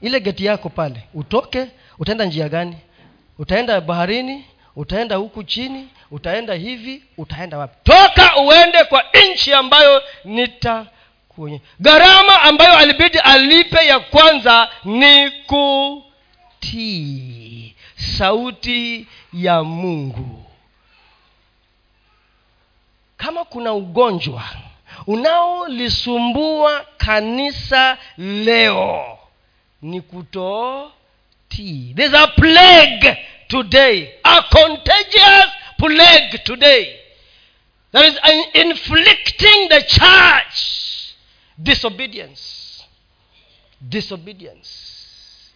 [0.00, 1.66] Ile geti yako pale utoke
[1.98, 2.76] utaenda njia gani?
[3.38, 4.44] Utaenda baharini
[4.76, 7.76] utaenda huku chini utaenda hivi utaenda wapi?
[7.84, 15.30] Toka uende kwa nchi ambayo nitakuonyesha gharama ambayo alibidi alipe ya kwanza ni
[16.60, 17.74] kutii.
[17.96, 20.44] Sauti ya mungu.
[23.16, 24.42] Kama kuna ugonjwa
[25.06, 29.18] unaolisumbua kanisa leo
[29.82, 31.92] ni kutotii.
[31.96, 33.16] There's a plague
[33.48, 35.46] today a contagious
[35.78, 37.00] plague today
[37.92, 38.18] that is
[38.54, 41.14] inflicting the church
[41.62, 42.84] disobedience.
[43.88, 45.52] Disobedience.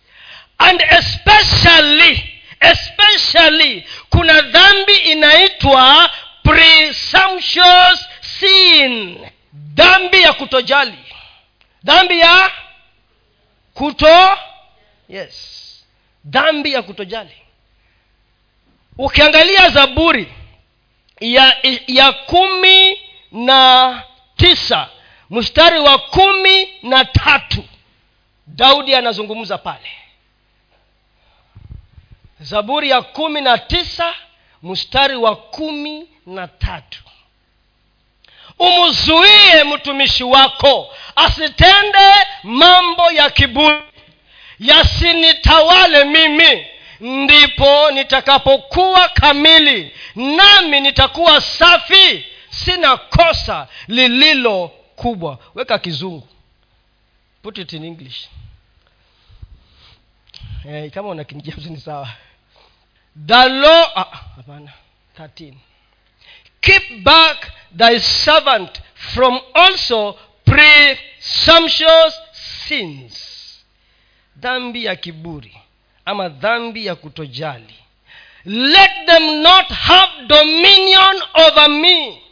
[0.61, 2.25] And especially
[2.61, 6.11] especially kuna dhambi inaitwa
[6.43, 9.19] presumptuous sin.
[9.53, 10.99] Dhambi ya kutojali.
[11.85, 12.51] Dhambi ya
[13.75, 14.39] kuto
[15.09, 15.65] yes.
[16.25, 17.37] Dhambi ya kutojali
[18.99, 20.33] ukiangalia zaburi
[21.21, 21.57] ya
[21.87, 22.99] ya kumi
[23.33, 24.03] na
[24.37, 24.89] tisa
[25.31, 27.65] mstari wa kumi na tatu
[28.47, 29.91] daudi anazungumza pale.
[32.41, 34.15] Zaburi ya kumi na tisa
[34.63, 36.99] mstari wa kumi na tatu.
[38.59, 43.81] Umzuie mtumishi wako asitende mambo ya kiburi
[44.59, 46.67] yasinitawale mimi
[47.01, 52.25] ndipo nitakapokuwa kamili nami nitakuwa safi.
[52.51, 55.39] Sina kosa lililo kubwa.
[55.55, 56.29] Weka kizungu.
[57.43, 58.29] Put it in english.
[60.69, 62.09] Eh, kama una King sawa.
[63.27, 64.05] The law ah,
[64.37, 64.73] hapana.
[65.19, 65.55] 13
[66.61, 68.81] keep back thy servant
[69.15, 73.25] from also presumptuous sins.
[74.37, 75.57] Dhambi ya kiburi
[76.09, 77.75] ama dhambi ya kutojali.
[78.45, 82.23] Let them not have dominion over me.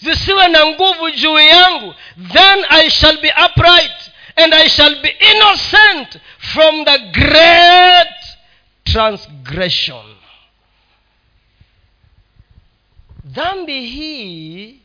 [0.00, 1.94] Zisiwe na nguvu juu yangu.
[2.32, 8.14] Then i shall be upright and i shall be innocent from the great
[8.84, 10.16] transgression.
[13.24, 14.76] Dhambi hii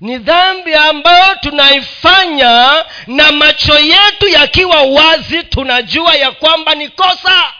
[0.00, 7.52] ni dhambi ambayo tunaifanya na macho yetu yakiwa wazi tunajua ya kwamba ni kosa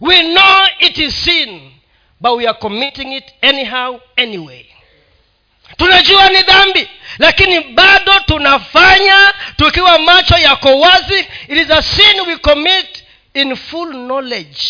[0.00, 1.72] we know it is sin
[2.20, 4.66] but we are committing it anyhow anyway.
[5.76, 11.18] Tunajua ni dhambi lakini bado tunafanya tukiwa macho yako wazi.
[11.48, 14.60] It is a sin we commit in full knowledge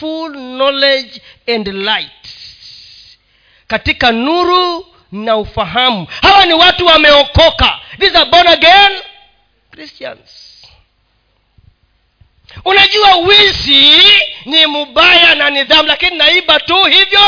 [0.00, 1.20] full knowledge
[1.54, 2.28] and light.
[3.66, 6.06] Katika nuru na ufahamu.
[6.22, 7.80] Hawa ni watu wameokoka.
[7.98, 8.92] These are born again
[9.70, 10.47] christians
[12.68, 14.02] unajua wizi
[14.46, 17.20] ni mubaya na nidhamu lakini naiba tu hivyo.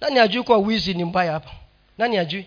[0.00, 1.50] Nani hajui kuwa wizi ni mbaya hapa?
[1.98, 2.46] Nani hajui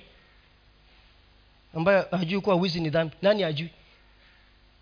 [1.76, 3.16] ambayo hajui kuwa wizi ni dhambi?
[3.22, 3.70] Nani hajui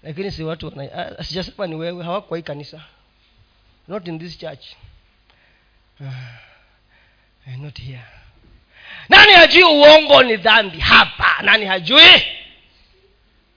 [0.03, 0.73] lakini si watu
[1.23, 2.81] sijasema ni wewe hawako hii kanisa.
[3.87, 4.65] Not in this church.
[5.99, 8.05] Uh, not here.
[9.09, 10.79] Nani hajui uongo ni dhambi?
[10.79, 12.23] Hapa nani hajui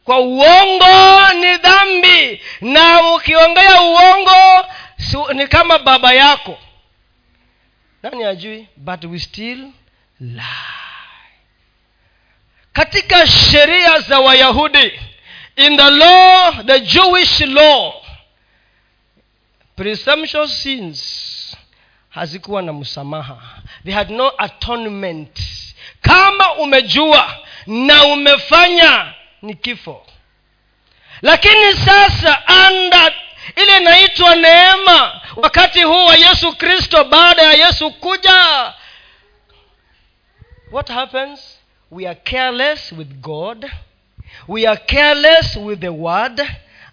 [0.04, 2.42] kwa uongo ni dhambi.
[2.60, 4.66] Na ukiongea uongo
[5.34, 6.58] ni kama baba yako.
[8.02, 8.68] Nani ajui?
[8.76, 9.70] But we still
[10.20, 10.42] lie.
[12.72, 15.00] Katika sheria za wayahudi
[15.56, 17.92] in the law the jewish law
[19.76, 21.56] presumptuous sins
[22.10, 23.36] hazikuwa na msamaha.
[23.84, 25.40] They had no atonement.
[26.00, 29.13] Kama umejua na umefanya
[29.44, 30.06] ni kifo.
[31.22, 33.12] Lakini sasa anda
[33.56, 38.72] ile inaitwa neema wakati huu wa yesu kristo baada ya yesu kuja
[40.72, 41.58] what happens?
[41.90, 43.70] We are careless with god
[44.48, 46.40] we are careless with the word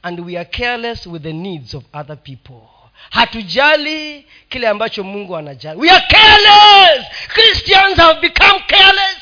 [0.03, 2.61] and we are careless with the needs of other people.
[3.09, 5.79] Hatujali kile ambacho mungu anajali.
[5.79, 7.05] We are careless!
[7.27, 9.17] Christians have become careless.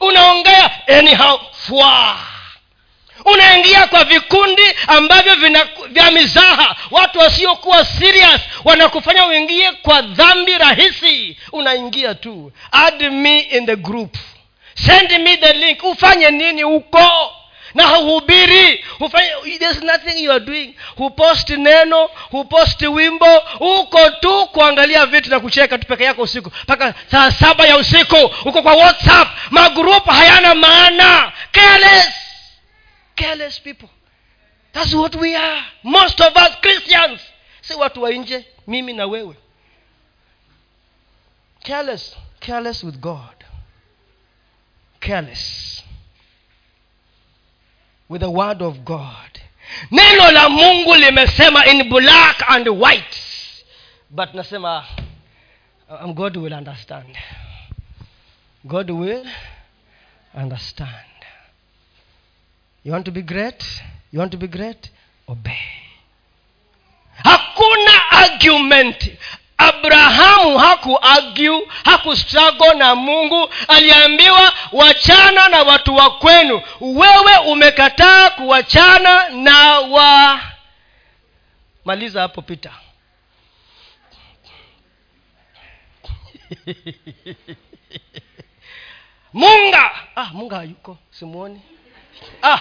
[0.00, 2.16] Unaongea anyhow fwa
[3.24, 6.76] unaingia kwa vikundi ambavyo vina, vya mizaha.
[6.90, 11.36] Watu wasiokuwa serious wanakufanya uingie kwa dhambi rahisi.
[11.52, 12.52] Unaingia tu.
[12.72, 14.16] Add me in the group.
[14.74, 15.84] Send me the link.
[15.84, 17.32] Ufanye nini huko?
[17.74, 18.84] Na hauhubiri.
[19.58, 20.74] There's nothing you are doing.
[20.96, 23.42] Huposti neno huposti wimbo.
[23.60, 26.50] Uko tu kuangalia vitu na kucheka tu peke yako usiku.
[26.62, 28.30] Mpaka saa saba ya usiku.
[28.44, 29.28] Uko kwa whatsapp.
[29.50, 31.32] Magrupu hayana maana.
[31.52, 32.10] Careless
[33.16, 33.88] careless people.
[34.72, 35.62] Thats what we are.
[35.84, 37.20] Most of us christians.
[37.60, 39.36] Si watu wa nje mimi na wewe.
[41.62, 42.16] Careless.
[42.40, 43.44] Careless with god.
[45.00, 45.82] Careless
[48.08, 49.40] with the word of god.
[49.90, 53.20] Neno la mungu limesema in black and white.
[54.10, 54.84] But nasema
[55.88, 57.16] um, god will understand.
[58.64, 59.26] God will
[60.34, 61.13] understand
[62.84, 63.64] you want to be great?
[64.10, 64.90] You want to be great?
[65.28, 65.58] Obey.
[67.24, 69.10] Hakuna argument.
[69.58, 73.48] Abrahamu hakuagu struggle na mungu.
[73.68, 76.62] Aliambiwa wachana na watu wa kwenu.
[76.80, 80.40] Wewe umekataa kuwachana na wa
[81.84, 82.70] maliza hapo pita
[89.32, 89.90] munga!
[90.16, 91.60] Ah munga hayuko simuoni.
[92.42, 92.60] Ah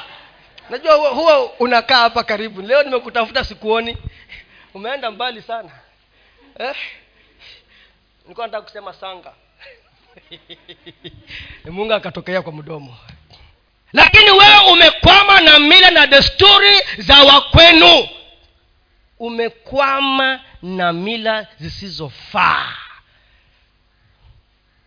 [0.69, 2.61] najua huwa, unakaa hapa karibu.
[2.61, 3.97] Leo nimekutafuta sikuoni.
[4.73, 5.71] Umeenda mbali sana.
[6.59, 6.75] Eh?
[8.23, 9.33] nilikuwa nataka kusema sanga.
[11.71, 12.97] Mungu akatokea kwa mdomo.
[13.93, 18.07] Lakini wewe umekwama na mila na desturi za wakwenu.
[19.19, 22.73] Umekwama na mila zisizofaa.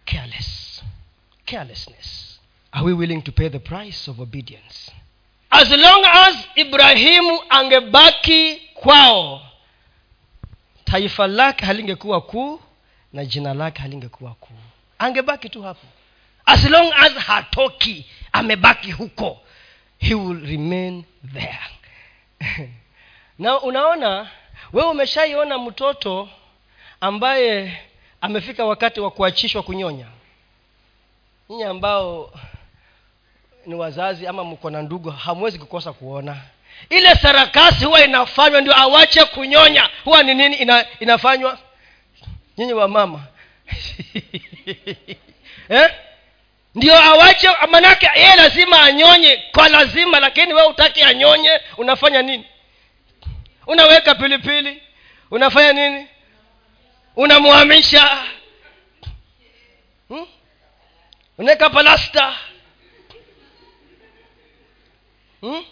[0.04, 0.82] Careless.
[1.44, 2.40] Carelessness.
[2.72, 4.92] Are we willing to pay the price of obedience
[5.56, 9.42] as long as ibrahimu angebaki kwao
[10.84, 12.60] taifa lake halingekuwa kuu
[13.12, 14.54] na jina lake halingekuwa kuu.
[14.98, 15.86] Angebaki tu hapo.
[16.46, 19.40] As long as hatoki amebaki huko.
[19.98, 21.58] He will remain there.
[23.38, 24.30] Na unaona
[24.72, 26.28] wewe umeshaiona mtoto
[27.00, 27.78] ambaye
[28.20, 30.06] amefika wakati wa kuachishwa kunyonya.
[31.48, 32.32] Nyinyi ambao
[33.66, 36.36] ni wazazi ama mko na ndugu hamwezi kukosa kuona.
[36.90, 39.90] Ile sarakasi huwa inafanywa ndio awache kunyonya.
[40.04, 40.56] Huwa ni nini?
[40.56, 41.58] Ina, inafanywa?
[42.58, 43.20] Nyinyi wa mama.
[45.68, 45.90] Eh?
[46.74, 52.44] ndio awache manake yeye lazima anyonye kwa lazima lakini wee utaki anyonye unafanya nini?
[53.66, 54.82] Unaweka pilipili
[55.30, 56.06] unafanya nini?
[57.16, 58.24] Unamhamisha
[60.08, 60.26] hmm?
[61.38, 62.34] unaweka palasta
[65.40, 65.64] hmm?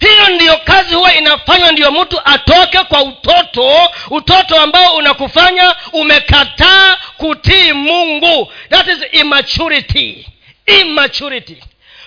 [0.00, 7.72] hiyo ndiyo kazi huwa inafanywa ndiyo mtu atoke kwa utoto utoto ambao unakufanya umekataa kutii
[7.72, 8.52] mungu.
[8.70, 10.26] That is immaturity.
[10.66, 11.56] Immaturity.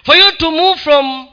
[0.03, 1.27] For you to move from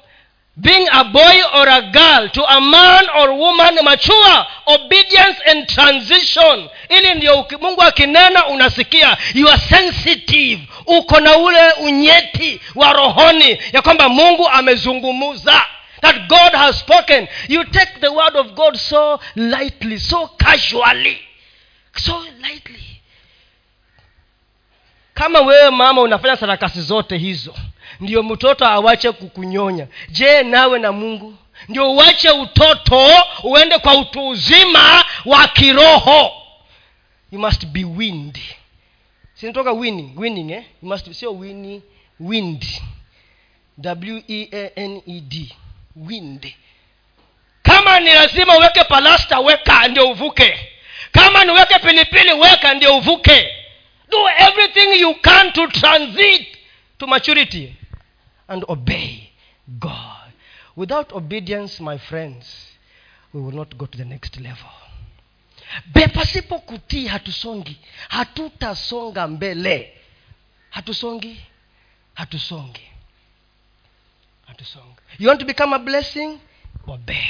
[0.57, 6.69] being a boy or a girl to a man or woman mature obedience and transition.
[6.89, 9.17] Ili ndio mungu akinena unasikia.
[9.35, 15.63] You are sensitive uko na ule unyeti wa rohoni ya kwamba mungu amezungumuza.
[16.01, 17.29] That god has spoken.
[17.49, 21.19] You take the word of god so lightly so casually.
[21.97, 22.83] So lightly.
[25.15, 27.55] Kama wewe mama unafanya sarakasi zote hizo
[28.01, 29.87] ndio mtoto awache kukunyonya.
[30.09, 31.35] Je nawe na mungu?
[31.69, 33.09] Ndio uache utoto
[33.43, 36.33] uende kwa utu uzima wa kiroho.
[37.33, 38.39] You must be wind
[39.43, 40.65] sinatoka winning winning eh?
[40.81, 41.83] you must sio winning
[42.21, 42.65] wind.
[43.81, 45.53] W-e-a-n-e-d
[45.97, 46.55] wind.
[47.63, 50.69] Kama ni lazima uweke palasta weka ndio uvuke.
[51.13, 53.55] Kama niweke pilipili weka ndio uvuke.
[54.11, 56.47] Do everything you can to transit
[56.99, 57.75] to maturity
[58.49, 59.19] and obey
[59.69, 60.33] god.
[60.77, 62.77] Without obedience my friends
[63.35, 64.82] we will not go to the next level
[65.87, 67.77] be pasipo kutii hatusongi.
[68.09, 69.93] Hatutasonga mbele.
[70.71, 71.41] Hatusongi?
[72.15, 72.89] Hatusongi.
[74.47, 74.97] Hatusongi.
[75.19, 76.39] You want to become a blessing?
[76.87, 77.25] Obey.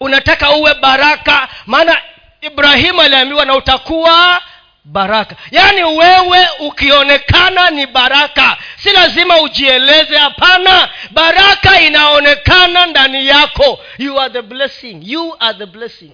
[0.00, 1.48] Unataka uwe baraka?
[1.66, 2.02] Maana
[2.40, 4.42] ibrahimu aliambiwa na utakuwa
[4.84, 5.36] baraka.
[5.50, 8.56] Yaani wewe ukionekana ni baraka.
[8.76, 10.90] Si lazima ujieleze hapana.
[11.10, 13.80] Baraka inaonekana ndani yako.
[13.98, 15.00] You are the blessing.
[15.02, 16.12] You are the blessing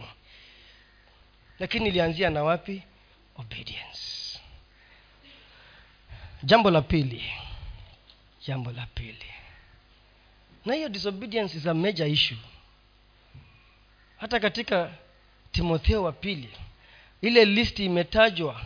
[1.58, 2.82] lakini ilianzia na wapi?
[3.36, 4.38] Obedience.
[6.42, 7.24] Jambo la pili.
[8.46, 9.24] Jambo la pili.
[10.64, 12.38] Na hiyo disobedience is a major issue.
[14.16, 14.90] Hata katika
[15.52, 16.48] timotheo wa pili
[17.22, 18.60] ile listi imetajwa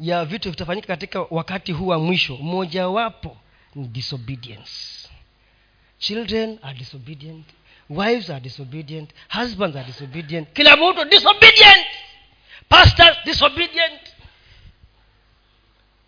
[0.00, 2.36] ya vitu vitafanyika katika wakati huu wa mwisho.
[2.36, 3.36] Mojawapo
[3.74, 5.08] ni disobedience.
[5.98, 7.46] Children are disobedient.
[7.90, 9.10] Wives are disobedient.
[9.40, 10.52] Husbands are disobedient.
[10.52, 11.81] Kila mtu disobedient
[12.68, 14.00] pastors disobedient.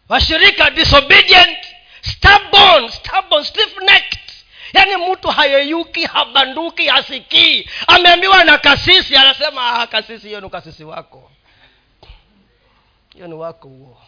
[0.08, 1.58] Washirika disobedient.
[2.02, 4.20] Stubborn stubborn stiff necked
[4.72, 7.68] yaani mtu hayeyuki habanduki hasikii.
[7.86, 11.30] Ameambiwa na kasisi anasema ah, kasisi hiyo ni kasisi wako.
[13.14, 14.00] Hiyo ni wako huo.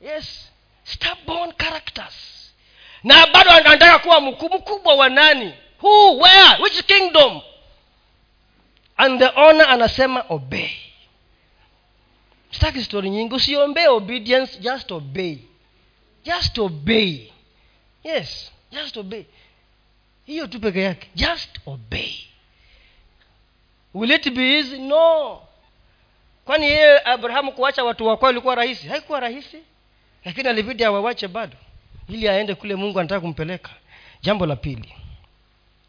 [0.00, 0.48] Yes
[0.88, 2.14] stubborn characters.
[3.04, 5.54] Na bado anataka kuwa mkuu mkubwa wa nani?
[5.82, 7.40] Who where which kingdom?
[8.96, 10.70] And the owner anasema obey
[12.58, 13.34] sitaki stori nyingi.
[13.34, 15.38] Usiombee obedience just obey.
[16.24, 17.32] Just obey.
[18.04, 19.24] Yes just obey.
[20.26, 21.08] Hiyo tu peke yake.
[21.14, 22.14] Just obey.
[23.94, 24.78] Will it be easy?
[24.78, 25.42] No.
[26.44, 28.88] Kwani yeye abrahamu kuwacha watu wakwao ilikuwa rahisi?
[28.88, 29.58] Haikuwa rahisi.
[30.24, 31.56] Lakini alibidi awawache bado
[32.08, 33.70] ili aende kule mungu anataka kumpeleka.
[34.22, 34.94] Jambo la pili.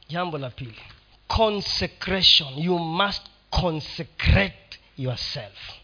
[0.09, 0.79] Jambo la pili.
[1.27, 2.59] Consecration.
[2.59, 5.78] You must consecrate yourself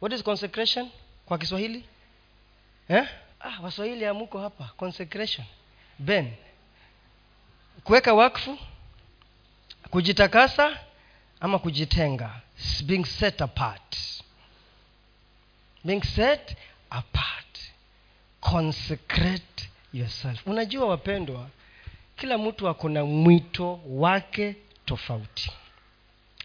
[0.00, 0.90] what is consecration?
[1.26, 1.84] Kwa kiswahili?
[2.88, 3.08] Eh?
[3.40, 4.70] ah, waswahili amuko hapa.
[4.76, 5.46] Consecration.
[5.98, 6.32] Ben.
[7.84, 8.58] Kuweka wakfu
[9.90, 10.78] kujitakasa
[11.40, 12.40] ama kujitenga.
[12.84, 13.96] Being set apart.
[15.84, 16.56] Being set
[16.90, 17.58] apart.
[18.40, 20.46] Consecrate yourself.
[20.46, 21.48] Unajua wapendwa
[22.16, 25.50] kila mtu ako na mwito wake tofauti.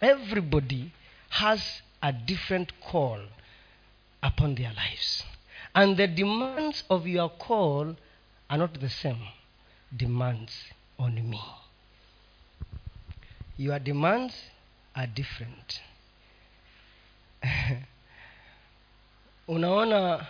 [0.02, 0.86] Everybody
[1.30, 3.28] has a different call
[4.24, 5.24] upon their lives.
[5.74, 7.96] And the demands of your call
[8.50, 9.22] are not the same
[9.96, 10.52] demands
[11.00, 11.42] on me.
[13.58, 14.34] Your demands
[14.96, 15.82] are different.
[19.48, 20.26] Unaona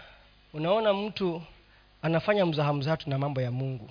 [0.54, 1.42] unaona mtu
[2.02, 3.90] anafanya mzaha mzaha tu na mambo ya mungu.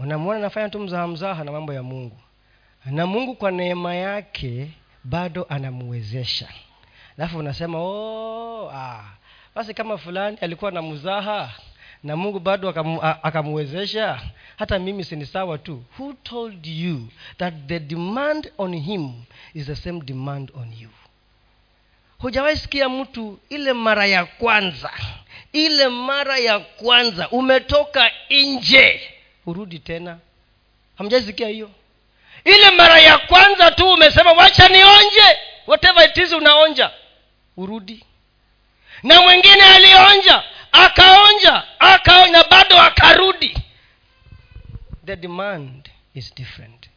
[0.00, 2.18] Unamwona anafanya tu mzaha mzaha na mambo ya mungu.
[2.86, 4.70] Na mungu kwa neema yake
[5.04, 6.48] bado anamwezesha
[7.18, 9.04] alafu unasema oh, ah,
[9.54, 11.50] basi kama fulani alikuwa na mzaha
[12.04, 12.68] na mungu bado
[13.22, 14.20] akamwezesha
[14.58, 15.84] hata mimi sini sawa tu.
[15.98, 17.08] Who told you
[17.38, 19.12] that the demand on him
[19.54, 20.88] is the same demand on you?
[22.18, 24.90] Hujawahi sikia mtu ile mara ya kwanza
[25.52, 29.00] ile mara ya kwanza umetoka nje
[29.46, 30.18] urudi tena?
[30.98, 31.70] Hamjaisikia hiyo?
[32.44, 36.90] Ile mara ya kwanza tu umesema wacha nionje whatever it is unaonja
[37.56, 38.04] urudi.
[39.02, 40.42] Na mwingine alionja
[40.72, 43.56] akaonja akaonja bado akarudi.
[45.06, 46.88] The demand is different.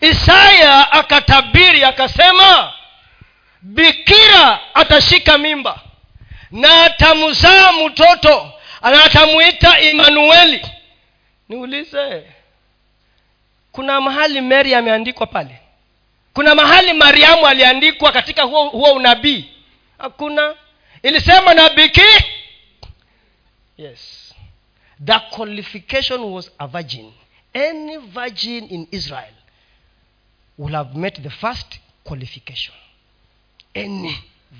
[0.00, 2.72] Isaya akatabiri akasema
[3.62, 5.80] bikira atashika mimba
[6.50, 10.66] na atamzaa mtoto na atamuita imanueli.
[11.48, 12.22] Niulize
[13.72, 15.60] kuna mahali mary ameandikwa pale?
[16.34, 19.53] Kuna mahali mariamu aliandikwa katika huo, huo unabii
[19.98, 20.54] hakuna.
[21.02, 22.24] Ilisema na biki
[23.76, 24.34] yes.
[25.04, 27.12] The qualification was a virgin.
[27.54, 29.34] Any virgin in israel
[30.58, 32.74] will have met the first qualification.
[33.74, 34.16] Any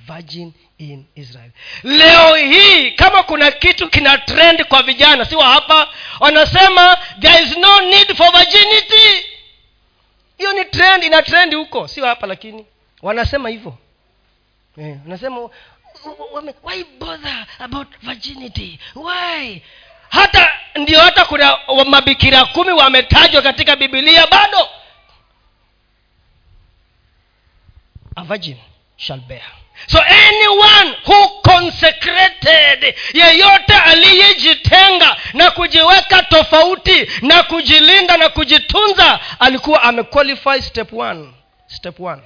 [0.06, 1.50] virgin in israel.
[1.82, 5.88] Leo hii kama kuna kitu kina trend kwa vijana si wa hapa
[6.20, 9.26] wanasema there is no need for virginity.
[10.38, 12.66] Hiyo ni trend ina trend huko sio hapa lakini
[13.02, 13.78] wanasema hivyo
[14.78, 15.50] eh, wanasema
[16.32, 18.78] wame- why bother about virginity?
[18.94, 19.62] Why?
[20.08, 24.68] Hata ndio hata kuna mabikira kumi wametajwa katika bibilia bado.
[28.16, 28.56] A virgin
[28.96, 29.42] shall bear.
[29.86, 40.62] So anyone who consecrated yeyote aliyejitenga na kujiweka tofauti na kujilinda na kujitunza alikuwa amequalify
[40.62, 41.32] step one
[41.66, 42.22] step one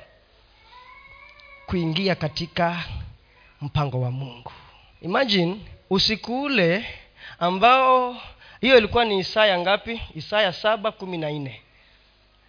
[1.68, 2.84] kuingia katika
[3.60, 4.52] mpango wa mungu.
[5.02, 5.60] Imagine
[5.90, 6.86] usiku ule
[7.38, 8.16] ambao
[8.60, 10.00] hiyo ilikuwa ni isaya ngapi?
[10.14, 11.62] Isaya saba kumi na nne.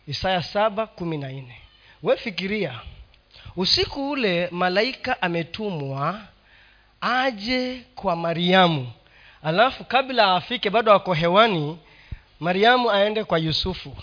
[0.07, 1.61] Isaya saba kumi na nne.
[2.03, 2.80] We fikiria
[3.55, 6.22] usiku ule malaika ametumwa
[7.01, 8.91] aje kwa mariamu.
[9.43, 11.78] Alafu kabla afike bado ako hewani
[12.39, 13.97] mariamu aende kwa yusufu.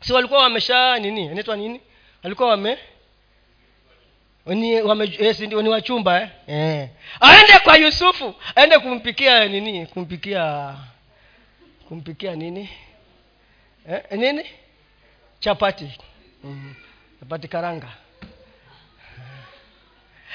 [0.00, 1.24] Si walikuwa wamesha nini?
[1.24, 1.80] Inaitwa nini?
[2.22, 2.78] Walikuwa wame
[4.46, 5.06] ni, wame,
[5.46, 6.28] ni wachumba eh?
[6.46, 6.88] Eh.
[7.20, 10.74] aende kwa yusufu aende kumpikia nini kumpikia
[11.88, 12.68] kumpikia nini
[13.90, 14.44] eh, nini
[15.40, 15.98] chapati
[16.44, 16.74] mm.
[17.20, 17.88] chapati karanga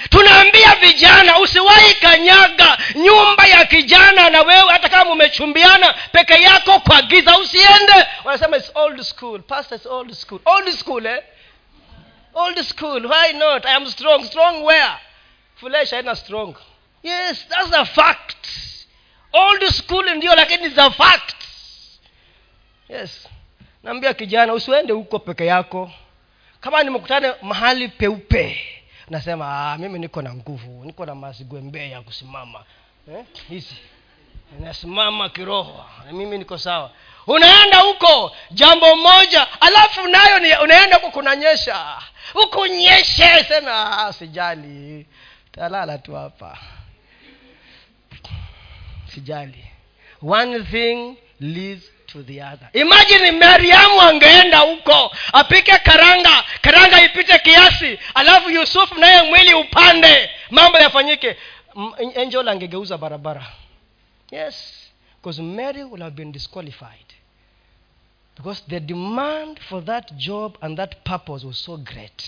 [0.10, 7.02] tunaambia vijana usiwahi kanyaga nyumba ya kijana na wewe hata kama umechumbiana peke yako kwa
[7.02, 7.94] giza usiende
[8.24, 11.24] wanasema it's old school pastor it's old school old school eh?
[12.34, 13.66] Old school why not?
[13.66, 14.24] I am strong.
[14.24, 14.98] Strong where?
[15.56, 16.56] Flesh haina strong.
[17.04, 18.48] Yes that's a fact.
[19.34, 21.36] Old school ndio lakini a fact.
[22.90, 23.28] Yes.
[23.84, 25.92] Naambia kijana usiende huko peke yako.
[26.62, 28.68] Kama nimekutana mahali peupe
[29.10, 32.64] nasema ah, mimi niko na nguvu niko na mazigwembe ya kusimama.
[33.12, 33.26] Eh?
[33.50, 33.76] hizi.
[34.60, 35.86] Nasimama kiroho.
[36.12, 36.92] Mimi niko sawa
[37.32, 41.98] unaenda huko jambo moja alafu nayo ni, unaenda huko kunanyesha.
[42.34, 45.06] Huku nyeshe sema sijali.
[45.52, 46.58] Talala tu hapa.
[49.14, 49.66] Sijali.
[50.22, 52.70] One thing leads to the other.
[52.74, 60.78] Imagine mariamu angeenda huko apike karanga karanga ipite kiasi alafu yusufu naye mwili upande mambo
[60.80, 61.36] yafanyike.
[62.22, 63.46] Angel angegeuza barabara.
[64.32, 64.78] Yes
[65.22, 67.06] because mary will have been disqualified
[68.42, 72.28] because the demand for that job and that purpose was so great.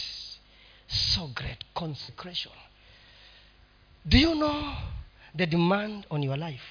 [0.87, 1.57] So great.
[1.73, 2.51] Consecration.
[4.07, 4.75] Do you know
[5.33, 6.61] the demand on your life?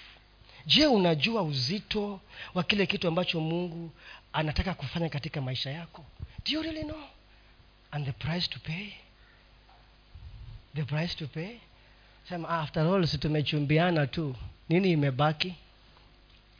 [0.66, 2.20] Je unajua uzito
[2.55, 3.90] wa kile kitu ambacho mungu
[4.32, 6.05] anataka kufanya katika maisha yako?
[6.45, 7.03] Do you really know?
[7.90, 8.93] And the price to pay?
[10.74, 11.57] The price to pay?
[12.28, 14.34] Sema ah, after all si tumechumbiana tu.
[14.68, 15.55] Nini imebaki?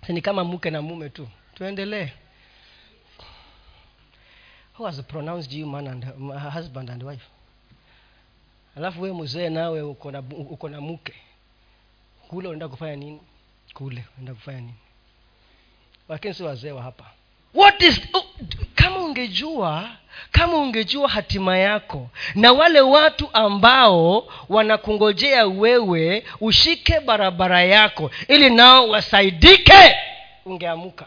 [0.07, 1.29] Si ni kama mke na mume tu.
[1.55, 2.11] Tuendelee
[4.83, 6.05] who has pronounced you man and
[6.51, 7.23] husband and wife?
[8.77, 11.15] Alafu we mzee nawe uko na mke
[12.29, 13.21] kule unaenda kufanya nini?
[13.75, 14.75] Kule unaenda kufanya nini?
[16.09, 17.05] Lakini si wazee wa hapa.
[17.55, 18.01] What is
[18.75, 19.91] kama ungejua
[20.33, 28.89] kama ungejua hatima yako na wale watu ambao wanakungojea wewe ushike barabara yako ili nao
[28.89, 29.97] wasaidike
[30.45, 31.07] ungeamuka.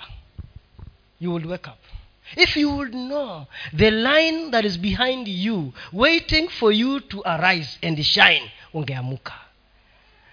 [1.22, 1.95] You will wake up
[2.36, 3.46] if you would know
[3.78, 9.34] the line that is behind you waiting for you to arise and shine ungeamuka.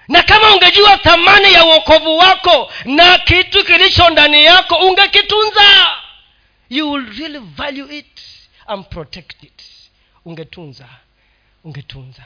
[0.08, 5.88] Na kama ungejua thamani ya uokovu wako na kitu kilicho ndani yako ungekitunza.
[6.70, 8.20] You will really value it
[8.66, 9.62] and protect it.
[10.24, 10.88] Ungetunza
[11.64, 12.22] ungetunza.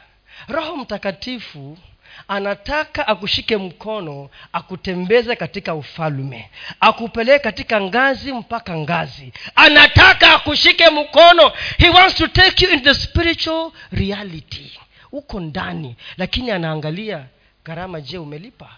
[0.49, 1.79] Roho mtakatifu
[2.29, 6.51] anataka akushike mkono akutembeze katika ufalme
[6.81, 9.33] akupeleke katika ngazi mpaka ngazi.
[9.55, 11.53] Anataka akushike mkono.
[11.79, 14.79] He wants to take you in the spiritual reality.
[15.13, 17.27] Uko ndani lakini anaangalia
[17.65, 18.77] gharama je umelipa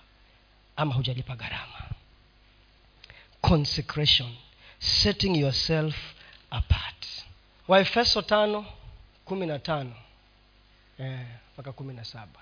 [0.76, 1.82] ama hujalipa gharama?
[3.40, 4.28] Consecration
[4.78, 5.96] setting yourself
[6.50, 7.06] apart.
[7.68, 8.66] Waefeso tano
[9.24, 9.94] kumi na tano.
[11.00, 11.18] Eh,
[11.54, 12.40] mpaka eh, kumi na saba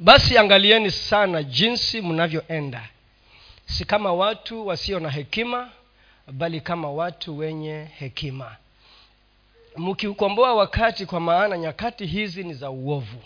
[0.00, 2.88] basi angalieni sana jinsi mnavyoenda.
[3.66, 5.70] Si kama watu wasio na hekima
[6.32, 8.56] bali kama watu wenye hekima.
[9.76, 13.22] Mkiukomboa wakati kwa maana nyakati hizi ni za uovu.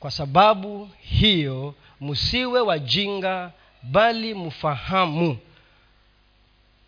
[0.00, 3.50] Kwa sababu hiyo msiwe wajinga
[3.82, 5.38] bali mfahamu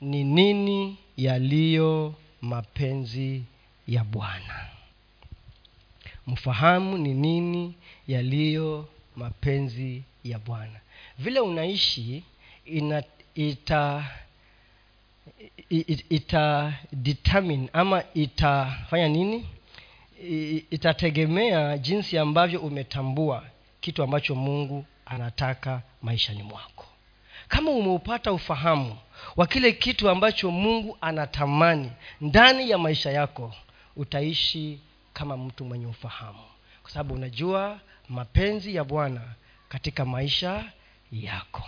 [0.00, 3.42] ni nini yaliyo mapenzi
[3.88, 4.66] ya bwana
[6.26, 7.74] mfahamu ni nini
[8.08, 10.80] yaliyo mapenzi ya bwana.
[11.18, 12.24] Vile unaishi
[12.64, 13.02] ina,
[13.34, 14.04] ita
[16.08, 19.46] ita determine ama itafanya nini?
[20.70, 23.44] Itategemea jinsi ambavyo umetambua
[23.80, 26.86] kitu ambacho mungu anataka maishani mwako.
[27.48, 28.96] Kama umeupata ufahamu
[29.36, 33.54] wa kile kitu ambacho mungu anatamani ndani ya maisha yako
[33.96, 34.78] utaishi
[35.16, 36.42] kama mtu mwenye ufahamu.
[36.82, 39.20] Kwa sababu unajua mapenzi ya bwana
[39.68, 40.64] katika maisha
[41.12, 41.62] yako.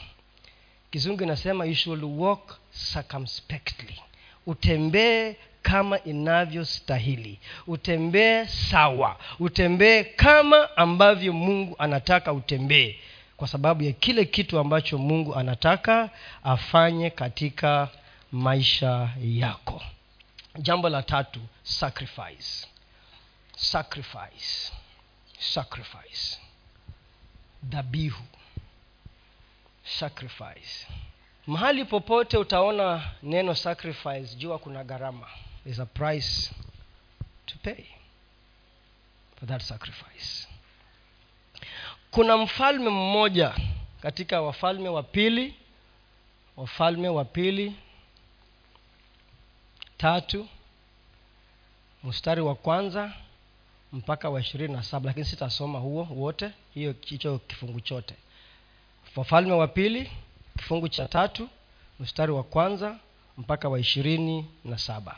[0.91, 2.59] Kizungu inasema you should walk
[2.93, 4.01] circumspectly.
[4.47, 7.39] Utembee kama inavyostahili.
[7.67, 9.17] Utembee sawa.
[9.39, 12.97] Utembee kama ambavyo mungu anataka utembee.
[13.37, 16.11] Kwa sababu ya kile kitu ambacho mungu anataka
[16.45, 17.89] afanye katika
[18.33, 19.83] maisha yako.
[20.59, 22.67] Jambo la tatu sacrifice
[23.59, 24.73] sacrifice.
[25.39, 26.39] Sacrifice.
[27.63, 28.23] Dhabihu.
[29.85, 30.87] Sacrifice.
[31.47, 35.27] Mahali popote utaona neno sacrifice jua kuna gharama.
[35.81, 36.51] A price
[37.47, 37.85] to pay
[39.39, 40.49] for that sacrifice.
[42.11, 43.55] Kuna mfalme mmoja
[44.03, 45.55] katika wafalme wa pili
[46.57, 47.77] wafalme wa pili
[49.97, 50.49] tatu
[52.05, 53.13] mstari wa kwanza
[53.93, 56.51] mpaka wa ishirini na saba lakini sitasoma huo wote.
[56.75, 58.15] Hiyo hicho kifungu chote.
[59.17, 60.11] Wafalme wa pili
[60.57, 61.49] kifungu cha tatu
[62.01, 62.99] mstari wa kwanza
[63.39, 65.17] mpaka wa ishirini na saba.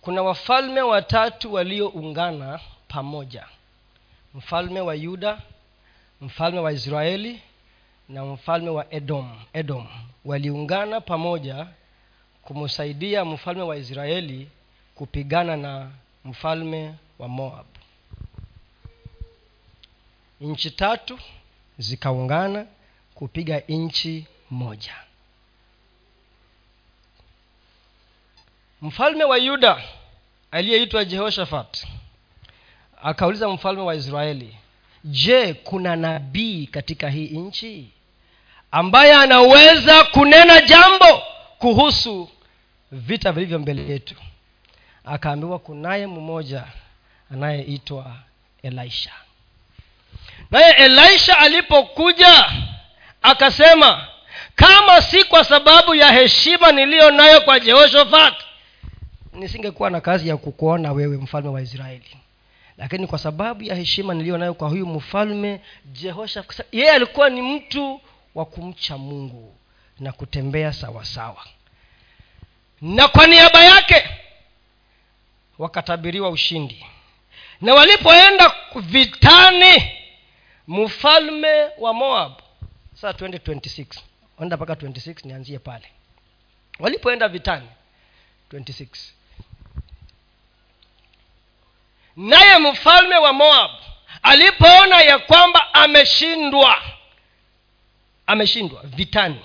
[0.00, 3.46] Kuna wafalme watatu walioungana pamoja.
[4.34, 5.40] Mfalme wa yuda
[6.20, 7.42] mfalme wa israeli
[8.08, 9.38] na mfalme wa edom.
[9.52, 9.86] Edom
[10.24, 11.66] waliungana pamoja
[12.42, 14.48] kumsaidia mfalme wa israeli
[14.94, 15.90] kupigana na
[16.24, 17.66] mfalme wa moab.
[20.40, 21.18] Nchi tatu
[21.78, 22.66] zikaungana
[23.14, 24.94] kupiga nchi moja.
[28.82, 29.82] Mfalme wa yuda
[30.50, 31.86] aliyeitwa jehoshafat
[33.02, 34.56] akauliza mfalme wa israeli
[35.04, 37.88] je kuna nabii katika hii nchi
[38.70, 41.22] ambaye anaweza kunena jambo
[41.58, 42.28] kuhusu
[42.92, 44.14] vita vilivyo mbele yetu
[45.04, 46.64] akaambiwa kunaye mmoja
[47.32, 48.16] anayeitwa
[48.62, 49.10] elisha
[50.50, 52.52] naye elisha alipokuja
[53.22, 54.06] akasema
[54.54, 58.34] kama si kwa sababu ya heshima niliyo nayo kwa jehoshafat
[59.32, 62.16] nisingekuwa na kazi ya kukuona wewe mfalme wa israeli
[62.78, 68.00] lakini kwa sababu ya heshima niliyo nayo kwa huyu mfalme jehoshafat yeye alikuwa ni mtu
[68.34, 69.54] wa kumcha mungu
[70.00, 71.46] na kutembea sawasawa sawa.
[72.80, 74.08] na kwa niaba yake
[75.62, 76.86] wakatabiriwa ushindi.
[77.60, 79.92] Na walipoenda vitani
[80.68, 82.32] mfalme wa moab
[82.94, 83.86] sasa twende 26
[84.42, 85.88] enda mpaka 26 nianzie pale.
[86.78, 87.68] Walipoenda vitani
[88.52, 88.86] 26
[92.16, 93.70] naye mfalme wa moab
[94.22, 96.82] alipoona ya kwamba ameshindwa
[98.26, 99.40] ameshindwa vitani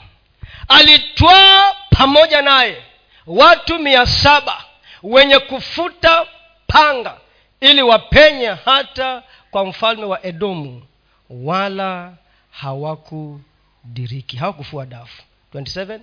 [0.68, 2.84] alitwaa pamoja naye
[3.28, 4.64] watu mia saba
[5.04, 6.26] wenye kufuta
[6.68, 7.18] panga
[7.60, 10.84] ili wapenye hata kwa mfalme wa edomu
[11.30, 12.14] wala
[12.52, 15.24] hawakudiriki hawakufua dafu.
[15.54, 16.00] 27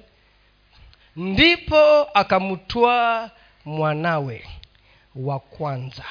[1.16, 3.30] ndipo akamtwaa
[3.64, 4.46] mwanawe
[5.16, 6.04] wa kwanza.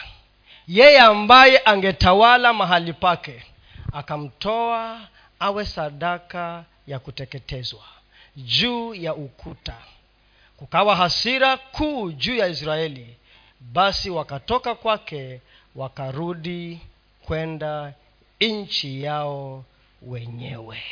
[0.68, 3.44] Yeye ambaye angetawala mahali pake
[3.94, 5.00] akamtoa
[5.40, 7.84] awe sadaka ya kuteketezwa
[8.36, 9.78] juu ya ukuta
[10.64, 13.16] kukawa hasira kuu juu ya israeli.
[13.60, 15.42] Basi wakatoka kwake
[15.76, 16.80] wakarudi
[17.26, 17.94] kwenda
[18.42, 19.64] nchi yao
[20.02, 20.84] wenyewe.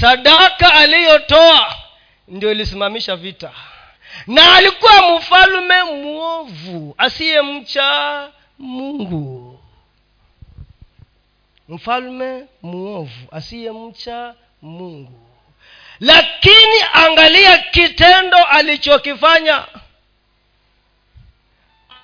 [0.00, 1.74] Sadaka aliyotoa
[2.28, 3.52] ndio ilisimamisha vita.
[4.26, 9.60] Na alikuwa mfalume mwovu asiyemcha mungu.
[11.68, 15.23] Mfalme mwovu asiyemcha mungu
[16.00, 19.64] lakini angalia kitendo alichokifanya.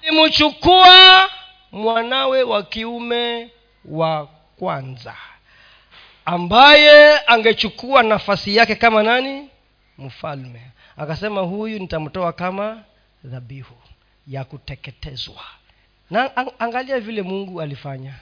[0.02, 1.30] Alimchukua
[1.72, 3.50] mwanawe wa kiume
[3.84, 4.26] wa
[4.58, 5.14] kwanza
[6.24, 9.48] ambaye angechukua nafasi yake kama nani?
[9.98, 10.62] Mfalme.
[10.96, 12.82] Akasema huyu nitamtoa kama
[13.24, 13.74] dhabihu
[14.26, 15.42] ya kuteketezwa.
[16.10, 18.14] Na angalia vile mungu alifanya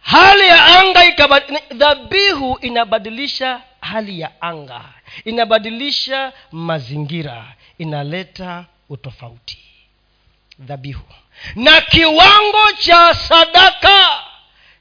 [0.00, 1.40] hali ya anga
[1.70, 4.84] dhabihu inabadilisha hali ya anga.
[5.24, 7.54] Inabadilisha mazingira.
[7.78, 9.58] Inaleta utofauti.
[10.58, 11.04] Dhabihu.
[11.56, 14.06] Na kiwango cha sadaka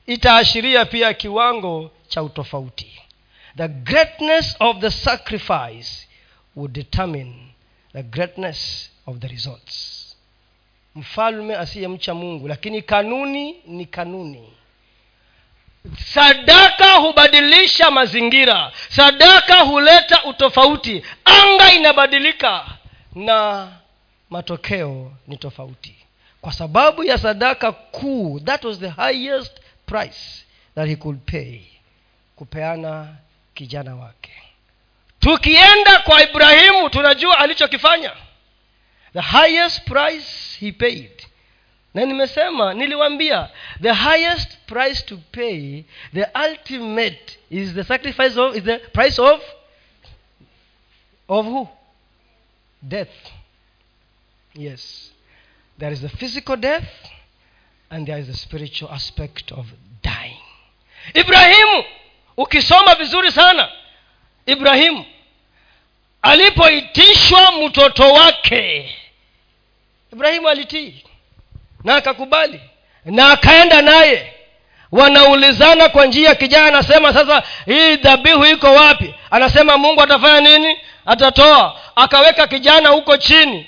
[0.06, 3.02] itaashiria pia kiwango cha utofauti.
[3.58, 6.08] The greatness of the sacrifice
[6.56, 7.34] would determine
[7.94, 9.94] the greatness of the results.
[10.96, 14.54] Mfalme asiyemcha mungu lakini kanuni ni kanuni
[15.96, 18.72] sadaka hubadilisha mazingira.
[18.90, 21.04] Sadaka huleta utofauti.
[21.26, 22.66] Anga inabadilika
[23.16, 23.68] na
[24.30, 25.96] matokeo ni tofauti.
[26.42, 31.60] Kwa sababu ya sadaka kuu that was the highest price that he could pay
[32.36, 33.08] kupeana
[33.54, 34.32] kijana wake.
[35.20, 38.12] Tukienda kwa ibrahimu tunajua alichokifanya.
[39.14, 41.17] The highest price he paid
[41.98, 43.50] na nimesema niliwambia
[43.82, 45.84] the highest price to pay
[46.14, 49.42] the ultimate is the sacrifice of is the price of
[51.28, 51.68] of who?
[52.82, 53.32] Death.
[54.54, 55.12] Yes.
[55.80, 56.88] There is the physical death
[57.90, 59.66] and there is the spiritual aspect of
[60.04, 60.38] dying.
[61.14, 61.84] Ibrahimu
[62.38, 63.72] ukisoma vizuri sana
[64.46, 65.06] ibrahimu
[66.22, 68.96] alipoitishwa mtoto wake
[70.14, 71.04] ibrahimu alitii
[71.84, 72.62] na akakubali.
[73.06, 74.34] Na akaenda naye.
[74.92, 79.14] Wanaulizana kwa njia kijana anasema sasa hii dhabihu iko wapi?
[79.32, 80.78] Anasema mungu atafanya nini?
[81.06, 81.76] Atatoa.
[81.96, 83.68] Akaweka kijana huko chini.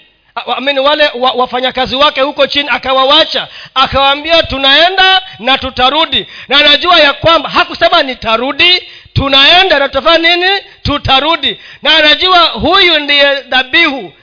[0.58, 3.48] Amini wale wa, wafanyakazi wake huko chini akawawacha.
[3.76, 6.28] Akawaambia tunaenda na tutarudi.
[6.48, 8.84] Na anajua ya kwamba hakusema nitarudi
[9.14, 10.50] tunaenda na tutafanya nini?
[10.84, 11.60] Tutarudi.
[11.82, 14.14] Na anajua huyu ndiye dhabihu.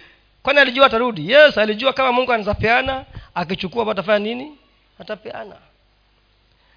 [0.43, 1.33] Kwani alijua atarudi?
[1.33, 3.05] Yes alijua kama mungu anazapeana
[3.37, 4.59] akichukua atafanya nini?
[4.99, 5.57] Atapeana.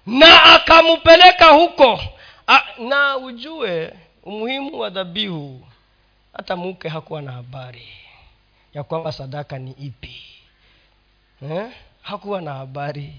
[0.06, 2.00] Na akampeleka huko.
[2.46, 3.92] A, na ujue
[4.22, 5.66] umuhimu wa dhabihu.
[6.32, 7.88] Hata mke hakuwa na habari
[8.74, 10.22] ya kwamba sadaka ni ipi.
[11.50, 11.66] Eh?
[12.02, 13.14] hakuwa na habari.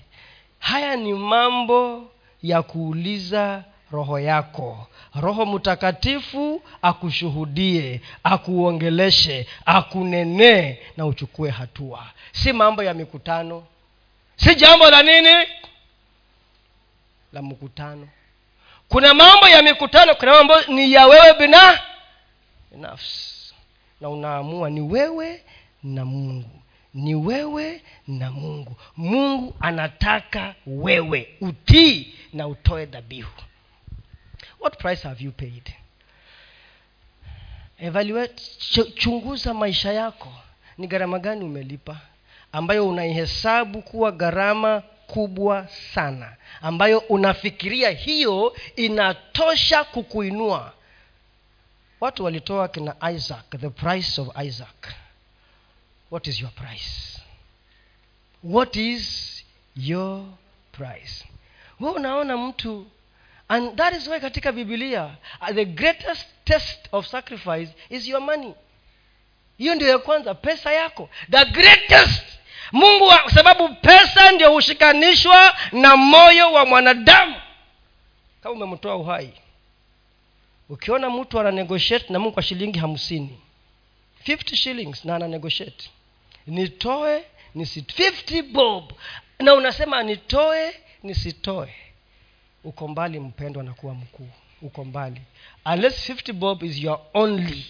[0.59, 2.11] Haya ni mambo
[2.43, 12.05] ya kuuliza roho yako roho mtakatifu akushuhudie akuongeleshe akunenee na uchukue hatua.
[12.31, 13.63] Si mambo ya mikutano.
[14.35, 15.47] Si jambo la nini?
[17.33, 18.07] La mkutano.
[18.89, 21.79] Kuna mambo ya mikutano kuna mambo ni ya wewe bina
[22.71, 23.53] binafsi.
[24.01, 25.43] Na unaamua ni wewe
[25.83, 26.49] na mungu.
[26.93, 28.75] Ni wewe na mungu.
[28.97, 33.31] Mungu anataka wewe utii na utoe dhabihu
[34.61, 35.73] what price have you paid?
[37.79, 38.43] Evaluate
[38.95, 40.33] chunguza maisha yako.
[40.77, 41.97] Ni gharama gani umelipa?
[42.51, 46.35] Ambayo unaihesabu kuwa gharama kubwa sana.
[46.61, 50.73] Ambayo unafikiria hiyo inatosha kukuinua.
[51.99, 54.87] Watu walitoa kina isaac the price of isaac.
[56.11, 57.21] What is your price?
[58.43, 59.45] What is
[59.75, 60.25] your
[60.71, 61.25] price?
[61.79, 62.87] We unaona mtu
[63.51, 65.09] and that is why katika bibilia
[65.53, 68.53] the greatest test of sacrifice is your money.
[69.57, 71.09] Hiyo ndio ya kwanza pesa yako.
[71.31, 72.23] The greatest.
[72.71, 77.35] Mungu wa, sababu pesa ndio hushikanishwa na moyo wa mwanadamu.
[78.43, 79.33] Kama umemtoa uhai
[80.69, 81.51] ukiona mtu ana
[82.09, 83.39] na mungu kwa shilingi hamsini
[84.27, 85.89] 50 shillings na ana negotiate
[86.47, 87.23] nitoe
[87.55, 88.93] nisi 50 bob.
[89.39, 91.75] Na unasema nitoe nisitoe
[92.63, 94.29] uko mbali mpendwa na kuwa mkuu.
[94.61, 95.21] Uko mbali.
[95.65, 97.65] Unless 50 bob is your only.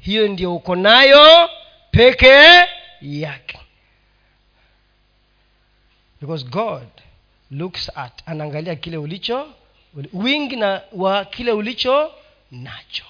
[0.00, 1.50] Hiyo ndio uko nayo
[1.90, 2.64] pekee
[3.02, 3.58] yake.
[6.20, 6.88] Because god
[7.50, 9.48] looks at anaangalia kile ulicho
[10.12, 12.12] wingi na wa kile ulicho
[12.50, 13.04] nacho.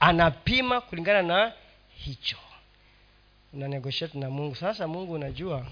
[0.00, 1.52] Anapima kulingana na
[1.94, 2.36] hicho.
[3.52, 4.54] Una negotiate na mungu.
[4.56, 5.66] Sasa mungu unajua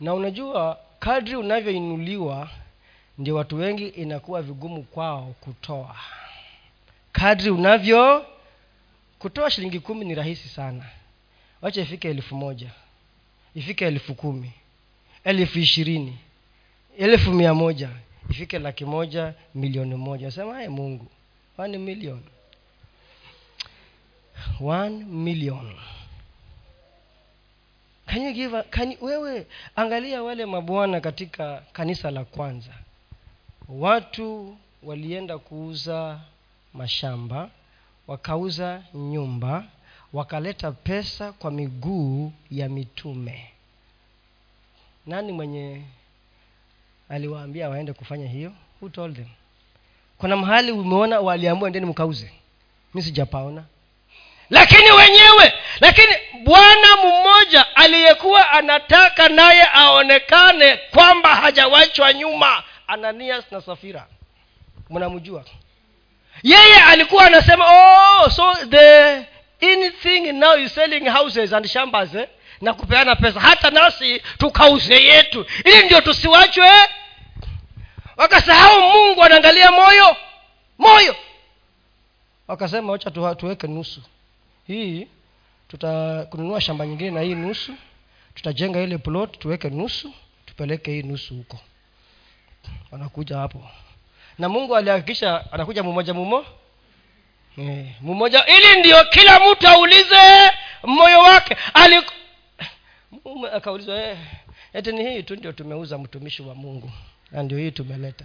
[0.00, 2.50] na unajua kadri unavyoinuliwa
[3.18, 5.96] ndio watu wengi inakuwa vigumu kwao kutoa.
[7.12, 8.26] Kadri unavyo
[9.18, 10.84] kutoa shilingi kumi ni rahisi sana.
[11.62, 12.70] Wacha ifike elfu moja.
[13.54, 14.52] Ifike elfu kumi.
[15.24, 16.18] Elfu ishirini.
[16.98, 17.90] Elfu mia moja.
[18.30, 20.30] Ifike laki moja milioni moja.
[20.30, 21.06] Sema aye mungu.
[21.58, 22.20] One million.
[24.60, 25.74] One million.
[28.06, 29.46] Can you give a, can you, wewe
[29.76, 32.70] angalia wale mabwana katika kanisa la kwanza
[33.68, 36.18] watu walienda kuuza
[36.74, 37.48] mashamba
[38.06, 39.64] wakauza nyumba
[40.12, 43.50] wakaleta pesa kwa miguu ya mitume.
[45.06, 45.82] Nani mwenye
[47.08, 48.52] aliwaambia waende kufanya hiyo?
[48.80, 49.28] Who told them?
[50.18, 52.32] Kuna mahali umeona waliambua ndeni mkauze.
[52.94, 53.64] Mi sijapaona.
[54.50, 56.12] Lakini wenyewe lakini
[56.44, 64.06] bwana mmoja aliyekuwa anataka naye aonekane kwamba hajawachwa nyuma ananias na safira.
[64.90, 65.44] Mnamjua?
[66.42, 69.14] Yeye alikuwa anasema oh so the
[69.72, 72.28] anything now is selling houses and shambas eh?
[72.60, 73.40] na kupeana pesa.
[73.40, 75.46] Hata nasi tukauze yetu.
[75.64, 76.70] Ili ndio tusiwachwe.
[78.16, 80.16] Wakasahau mungu anaangalia moyo.
[80.78, 81.16] Moyo.
[82.48, 84.02] Wakasema wacha tuweke nusu.
[84.66, 85.06] Hii
[85.68, 87.72] tutakununua shamba nyingine na hii nusu.
[88.34, 90.12] Tutajenga ile plot tuweke nusu
[90.46, 91.58] tupeleke hii nusu huko
[92.90, 93.68] wanakuja hapo.
[94.38, 96.44] Na mungu alihakikisha anakuja mmoja mumo.
[97.58, 100.50] E, mmoja ili ndio kila mtu aulize
[100.82, 101.56] moyo wake.
[101.74, 101.96] Ali...
[103.52, 104.18] akaulizwa eh,
[104.72, 106.90] eti ni hii tu ndio tumeuza mtumishi wa mungu.
[107.30, 108.24] Na ndio hii tumeleta.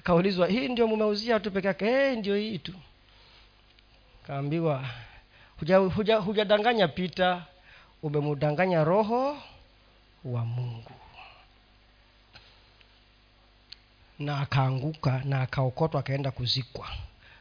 [0.00, 1.84] Akaulizwa hii ndio mumeuzia tu peke yake?
[1.84, 2.72] Hey, ndio hii tu.
[4.26, 4.84] Kaambiwa
[5.58, 7.42] hujadanganya huja, huja pita
[8.02, 9.36] umemudanganya roho
[10.24, 10.90] wa mungu
[14.20, 16.86] na akaanguka na akaokotwa akaenda kuzikwa.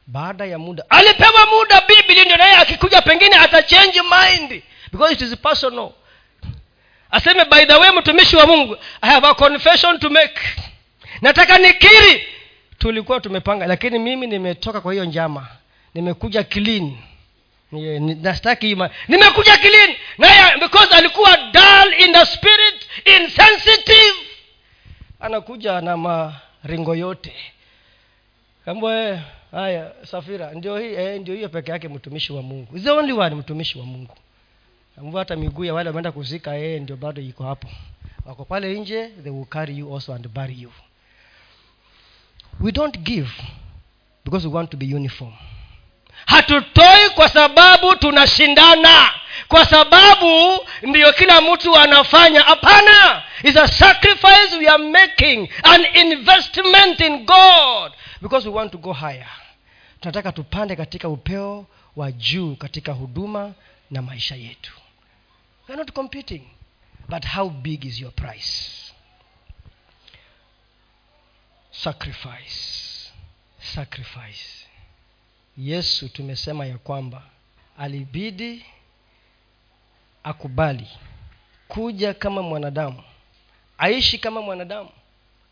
[0.08, 5.36] Baada ya muda alipewa muda bibili ndio naye akikuja pengine atachange mind because it is
[5.38, 5.92] personal.
[7.12, 10.40] Aseme by the way mtumishi wa mungu i have a confession to make.
[11.22, 12.28] Nataka nikiri.
[12.78, 15.48] Tulikuwa tumepanga lakini mimi nimetoka kwa hiyo njama.
[15.94, 16.98] Nimekuja clean.
[18.22, 18.78] Nastaki
[19.08, 19.96] nimekuja clean.
[20.18, 24.16] Naye because alikuwa dull in the spirit insensitive.
[25.20, 25.98] Anakuja na
[26.64, 27.34] maringo yote.
[28.66, 32.78] Kambwe haya safira ndio hii eh, ndio hiyo peke yake mtumishi wa mungu.
[32.78, 34.16] Is the only one mtumishi wa mungu.
[34.98, 37.68] Ambao hata miguu ya wale wameenda kuzika eh, ndio bado iko hapo.
[38.26, 40.72] Wako pale nje they will carry you also and bury you.
[42.60, 43.30] We don't give
[44.26, 45.34] because we want to be uniform
[46.26, 49.14] hatutoi kwa sababu tunashindana.
[49.48, 52.42] Kwa sababu ndiyo kila mtu anafanya.
[52.42, 53.24] Hapana.
[53.44, 55.50] Is a sacrifice we are making.
[55.64, 57.92] An investment in god.
[58.22, 59.30] Because we want to go higher.
[60.02, 61.66] Tunataka tupande katika upeo
[61.96, 63.54] wa juu katika huduma
[63.92, 64.72] na maisha yetu.
[65.68, 66.42] We are not competing.
[67.08, 68.70] But how big is your price?
[71.72, 73.10] Sacrifice.
[73.62, 74.66] Sacrifice
[75.60, 77.22] yesu tumesema ya kwamba
[77.78, 78.66] alibidi
[80.24, 80.88] akubali
[81.68, 83.04] kuja kama mwanadamu
[83.78, 84.90] aishi kama mwanadamu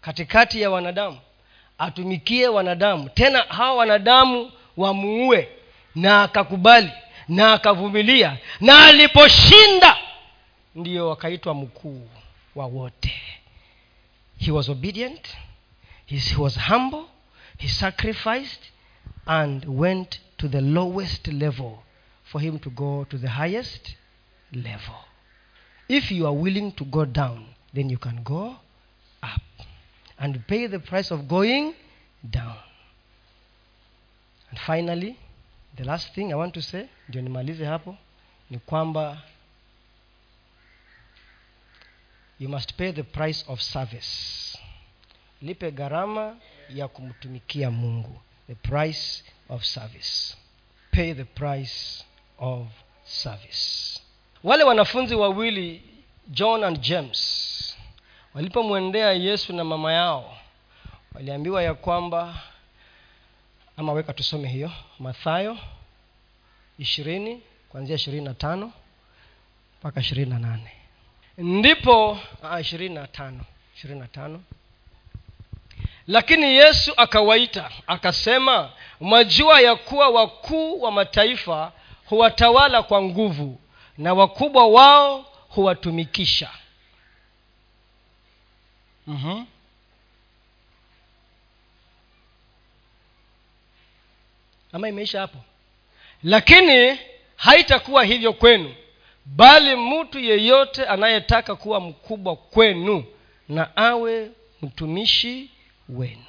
[0.02, 1.20] katikati ya wanadamu
[1.78, 5.50] atumikie wanadamu tena hawa wanadamu wamuue
[5.96, 6.92] na akakubali
[7.28, 9.98] na akavumilia na aliposhinda
[10.76, 12.10] ndiyo wakaitwa mkuu
[12.56, 13.22] wa wote.
[14.40, 15.28] He was obedient
[16.06, 17.04] he was humble
[17.58, 18.60] he sacrificed
[19.28, 21.84] and went to the lowest level
[22.32, 23.96] for him to go to the highest
[24.54, 24.96] level.
[25.90, 28.56] If you are willing to go down then you can go
[29.22, 29.42] up
[30.20, 31.74] and pay the price of going
[32.30, 32.58] down.
[34.50, 35.18] And finally
[35.76, 37.98] the last thing i want to say ndio nimalize hapo
[38.50, 39.22] ni kwamba
[42.40, 44.58] you must pay the price of service.
[45.42, 46.38] Lipe gharama
[46.70, 50.36] ya kumtumikia mungu the price of service.
[50.92, 52.04] Pay the price
[52.40, 52.68] of
[53.06, 54.00] service.
[54.44, 55.82] Wale wanafunzi wawili
[56.28, 57.78] john and james
[58.34, 60.38] walipomwendea yesu na mama yao
[61.16, 62.42] waliambiwa ya kwamba
[63.78, 65.58] ama weka tusome hiyo mathayo
[66.80, 68.72] ishirini kuanzia ishirini na tano
[69.80, 70.72] mpaka ishirini na nane.
[71.38, 72.20] Ndipo
[72.62, 73.44] ishirini na tano
[73.76, 74.44] ishirini na tano
[76.08, 81.72] lakini yesu akawaita akasema mwajua ya kuwa wakuu wa mataifa
[82.06, 83.60] huwatawala kwa nguvu
[83.98, 86.50] na wakubwa wao huwatumikisha
[89.08, 89.46] mm-hmm.
[94.72, 95.38] ama imeisha hapo
[96.24, 97.00] lakini
[97.36, 98.76] haitakuwa hivyo kwenu
[99.26, 103.04] bali mtu yeyote anayetaka kuwa mkubwa kwenu
[103.50, 104.32] na awe
[104.62, 105.50] mtumishi
[105.90, 106.24] wenu.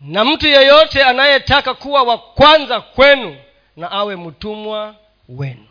[0.00, 3.36] Na mtu yeyote anayetaka kuwa wa kwanza kwenu
[3.76, 4.96] na awe mtumwa
[5.28, 5.66] wenu.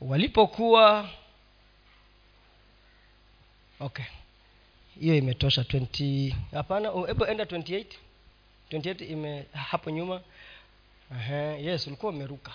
[0.00, 1.08] Walipokuwa
[3.80, 4.04] okay.
[5.00, 7.84] Hiyo imetosha 20 hapana hebu enda 28
[8.70, 10.20] 28 ime hapo nyuma.
[11.60, 12.52] Yes ulikuwa umeruka.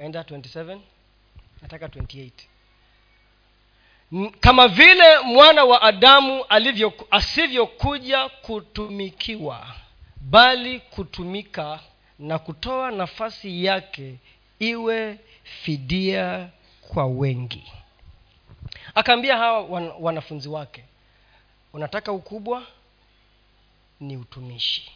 [0.00, 0.78] Enda 27
[1.62, 2.30] nataka 28
[4.40, 9.66] kama vile mwana wa adamu alivyo asivyokuja kutumikiwa
[10.20, 11.80] bali kutumika
[12.18, 14.14] na kutoa nafasi yake
[14.58, 16.48] iwe fidia
[16.88, 17.72] kwa wengi.
[18.94, 20.84] Akaambia hawa wan, wanafunzi wake
[21.72, 22.62] unataka ukubwa?
[24.00, 24.90] Ni utumishi.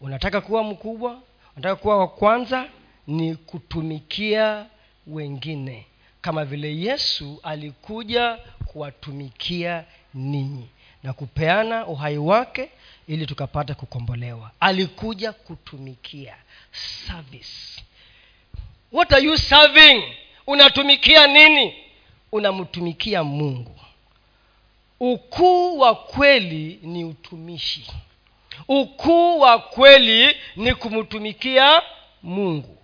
[0.00, 1.20] Unataka kuwa mkubwa?
[1.56, 2.68] Unataka kuwa wa kwanza?
[3.06, 4.66] Ni kutumikia
[5.06, 5.86] wengine
[6.26, 10.68] kama vile yesu alikuja kuwatumikia ninyi
[11.02, 12.70] na kupeana uhai wake
[13.08, 14.50] ili tukapata kukombolewa.
[14.60, 16.36] Alikuja kutumikia.
[17.06, 17.82] Service.
[18.92, 20.02] What are you serving?
[20.46, 21.74] Unatumikia nini?
[22.32, 23.80] Unamtumikia mungu.
[25.00, 27.86] Ukuu wa kweli ni utumishi.
[28.68, 31.82] Ukuu wa kweli ni kumtumikia
[32.22, 32.78] mungu.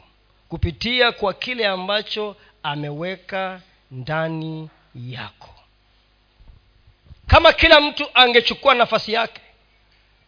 [0.49, 3.61] Kupitia kwa kile ambacho ameweka
[3.91, 5.49] ndani yako.
[7.27, 9.41] Kama kila mtu angechukua nafasi yake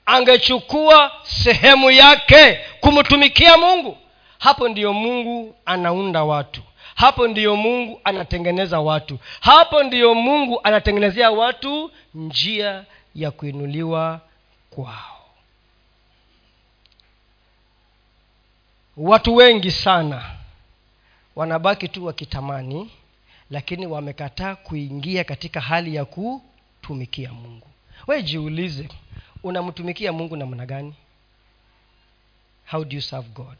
[0.07, 3.99] angechukua sehemu yake kumtumikia mungu
[4.39, 6.63] hapo ndiyo mungu anaunda watu.
[6.95, 9.19] Hapo ndiyo mungu anatengeneza watu.
[9.41, 14.21] Hapo ndiyo mungu anatengenezea watu njia ya kuinuliwa
[14.71, 15.27] kwao.
[18.97, 20.23] Watu wengi sana
[21.37, 22.91] wanabaki tu wakitamani
[23.51, 27.67] lakini wamekataa kuingia katika hali ya kutumikia mungu.
[28.07, 28.89] We jiulize
[29.43, 30.95] unamtumikia mungu namna gani?
[32.71, 33.59] How do you serve god?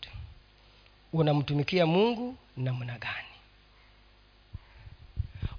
[1.13, 3.29] Unamtumikia mungu namna gani?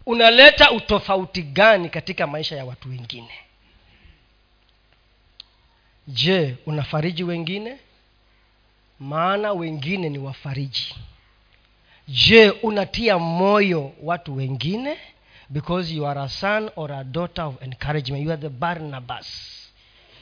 [0.05, 3.31] Unaleta utofauti gani katika maisha ya watu wengine?
[6.07, 7.77] Je unafariji wengine?
[8.99, 10.95] Maana wengine ni wafariji
[12.07, 14.97] je unatia moyo watu wengine?
[15.49, 18.23] Because you are a son or a daughter of encouragement.
[18.25, 19.27] You are the barnabas.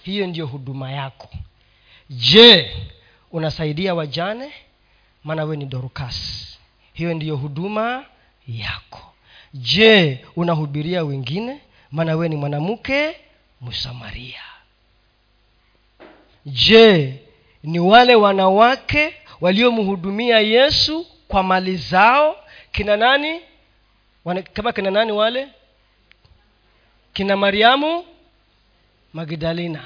[0.04, 1.30] Hiyo ndiyo huduma yako.
[2.10, 2.72] Je
[3.32, 4.52] unasaidia wajane?
[5.24, 6.50] Maana we ni dorukas
[6.94, 8.06] hiyo ndiyo huduma
[8.48, 9.14] yako.
[9.54, 11.60] Je unahubiria wengine?
[11.92, 13.16] Maana we ni mwanamke
[13.62, 14.42] msamaria.
[16.46, 17.20] Je
[17.64, 22.36] ni wale wanawake waliomhudumia yesu kwa mali zao
[22.72, 23.42] kina nani?
[24.54, 25.48] Kama kina nani wale?
[27.14, 28.06] Kina mariamu
[29.14, 29.84] magdalena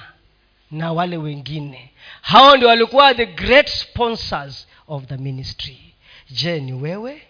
[0.72, 1.92] na wale wengine.
[2.22, 5.94] Hao ndio walikuwa the great sponsors of the ministry.
[6.30, 7.22] Je ni wewe?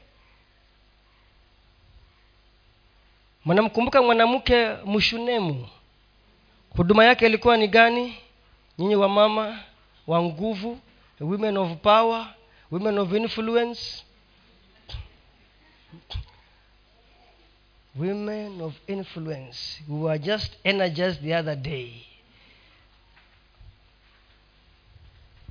[3.45, 5.67] Mnamkumbuka mwanamke mshunemu
[6.69, 8.17] huduma yake ilikuwa ni gani?
[8.77, 9.59] Nyinyi wa mama
[10.07, 10.79] wa nguvu
[11.19, 12.27] women of power
[12.71, 14.03] women of influence
[17.95, 21.91] women of influence we were just energized the other day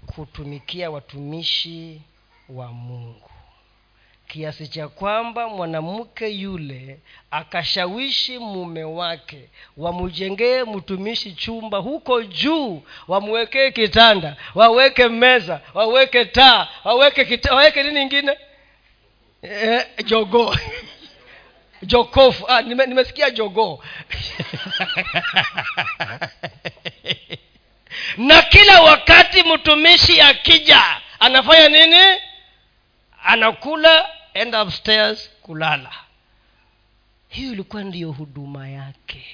[0.07, 2.03] kutumikia watumishi
[2.49, 3.31] wa mungu.
[4.29, 6.99] Kiasi cha kwamba mwanamke yule
[7.31, 17.25] akashawishi mume wake wamjengee mtumishi chumba huko juu wamwekee kitanda waweke meza waweke taa waweke
[17.25, 18.39] kita, waweke nini ingine
[19.43, 20.57] e, jogoo
[21.83, 22.45] jokofu.
[22.49, 23.79] Ah, nime, nimesikia jogoo
[28.17, 30.83] na kila wakati mtumishi akija
[31.21, 32.21] anafanya nini?
[33.25, 35.93] Anakula end upstairs kulala.
[37.29, 39.27] Hiyo ilikuwa ndiyo huduma yake.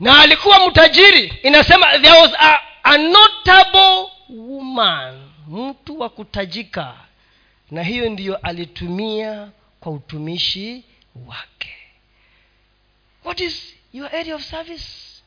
[0.00, 1.38] Na alikuwa mtajiri.
[1.42, 6.94] Inasema there was a, a notable woman mtu wa kutajika
[7.70, 9.50] na hiyo ndiyo alitumia
[9.80, 10.84] kwa utumishi
[11.26, 11.74] wake.
[13.24, 15.22] What is your area of service?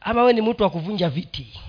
[0.00, 1.60] Ama we ni mtu wa kuvunja viti?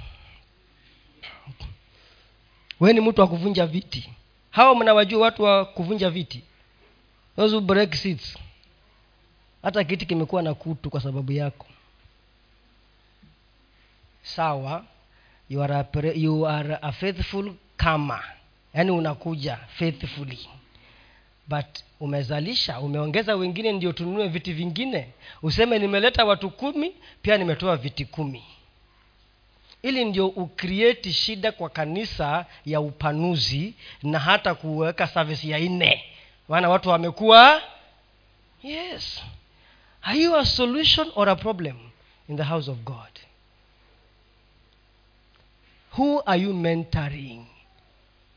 [2.79, 4.09] We ni mtu wa kuvunja viti.
[4.51, 6.43] Hawa mnawajua watu wa kuvunja viti?
[7.35, 8.37] Those who break seats.
[9.61, 11.67] Hata kiti kimekuwa na kutu kwa sababu yako.
[14.23, 14.85] Sawa.
[15.49, 18.23] You are a, you are a faithful kama
[18.73, 20.39] yaani unakuja faithfully.
[21.47, 21.65] But
[21.99, 25.09] umezalisha umeongeza wengine ndio tununue viti vingine.
[25.41, 28.43] Useme nimeleta watu kumi pia nimetoa viti kumi.
[29.81, 36.03] Ili ndio ukrieti shida kwa kanisa ya upanuzi na hata kuweka service ya nne.
[36.47, 37.61] Maana watu wamekuwa?
[38.63, 39.21] Yes.
[40.01, 41.75] Are you a solution or a problem
[42.29, 43.19] in the house of god?
[45.97, 47.45] Who are you mentoring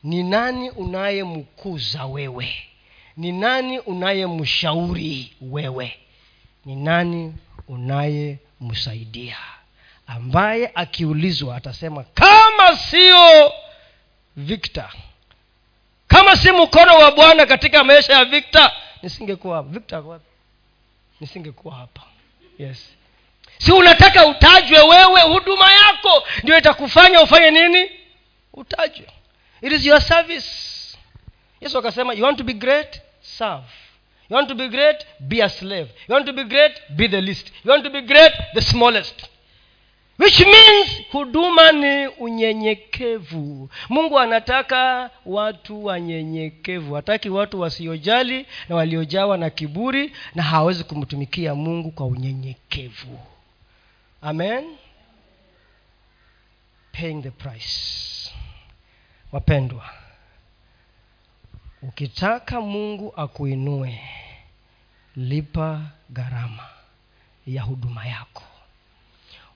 [0.07, 2.55] ni nani unayemkuza wewe?
[3.17, 5.99] Ni nani unayemshauri wewe?
[6.65, 7.33] Ni nani
[7.67, 9.37] unayemsaidia?
[10.07, 13.53] Ambaye akiulizwa atasema kama sio
[14.37, 14.89] victor
[16.07, 18.71] kama si mkono wa bwana katika maisha ya victor
[19.03, 20.19] nisingekuwa hapa
[21.19, 22.01] nisingekuwa hapa.
[22.59, 22.89] Yes.
[23.57, 27.89] Si unataka utajwe wewe huduma yako ndio itakufanya ufanye nini?
[28.53, 29.07] Utajwe
[29.61, 30.97] it is your service.
[31.61, 33.01] Yesu akasema you want to be great?
[33.21, 33.63] Serve.
[34.29, 35.05] You want to be great?
[35.19, 35.89] Be a slave.
[36.07, 36.71] You want to be great?
[36.95, 37.51] Be the least.
[37.63, 38.31] You want to be great?
[38.53, 39.29] The smallest.
[40.19, 43.69] Which means huduma ni unyenyekevu.
[43.89, 46.93] Mungu anataka watu wanyenyekevu.
[46.95, 53.19] Hataki watu wasiojali na waliojawa na kiburi na hawawezi kumtumikia mungu kwa unyenyekevu.
[54.21, 54.77] Amen.
[56.91, 58.26] Paying the price
[59.31, 59.83] wapendwa
[61.81, 63.99] ukitaka mungu akuinue
[65.15, 66.63] lipa gharama
[67.47, 68.43] ya huduma yako.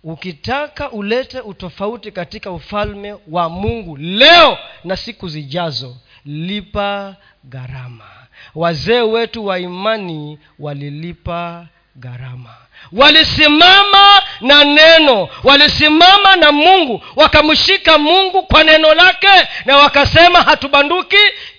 [0.04, 8.10] Ukitaka ulete utofauti katika ufalme wa mungu leo na siku zijazo lipa gharama.
[8.56, 12.56] Wazee wetu wa imani walilipa gharama.
[12.92, 21.18] Walisimama na neno walisimama na mungu wakamshika mungu kwa neno lake na wakasema hatubanduki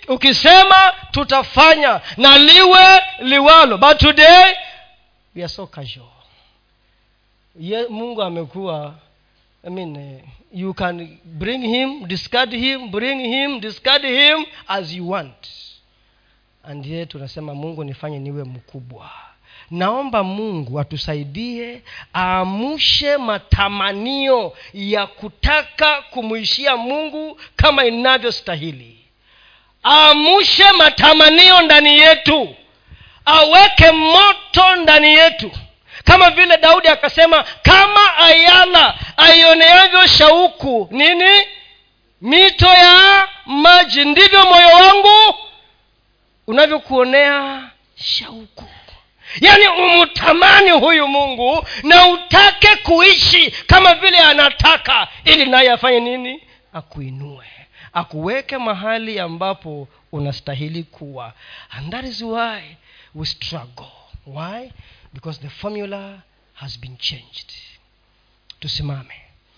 [0.09, 3.79] ukisema tutafanya na liwe liwalo.
[3.79, 4.55] But today
[5.37, 6.07] we are so casual.
[7.61, 8.95] Ye, mungu amekuwa
[9.67, 10.21] I mean,
[10.53, 15.49] you can bring him discard him bring him discard him as you want.
[16.65, 19.11] And yet tunasema mungu nifanye niwe mkubwa
[19.73, 21.83] naomba mungu atusaidie
[22.15, 28.99] aamushe matamanio ya kutaka kumwishia mungu kama inavyostahili.
[29.85, 32.57] Aamushe matamanio ndani yetu.
[33.25, 35.51] Aweke moto ndani yetu.
[36.05, 41.41] Kama vile daudi akasema kama ayala aioneavyo shauku nini?
[42.21, 44.05] Mito ya maji.
[44.05, 45.35] Ndivyo moyo wangu
[46.47, 47.63] unavyokuonea
[47.97, 48.65] shauku
[49.41, 56.43] yaani umtamani huyu mungu na utake kuishi kama vile anataka ili naye afanye nini?
[56.73, 57.47] Akuinue.
[57.93, 61.33] Akuweke mahali ambapo unastahili kuwa.
[61.71, 62.61] And that is why
[63.15, 63.87] we struggle.
[64.27, 64.71] Why?
[65.13, 66.19] Because the formula
[66.55, 67.53] has been changed.
[68.61, 69.22] Tusimame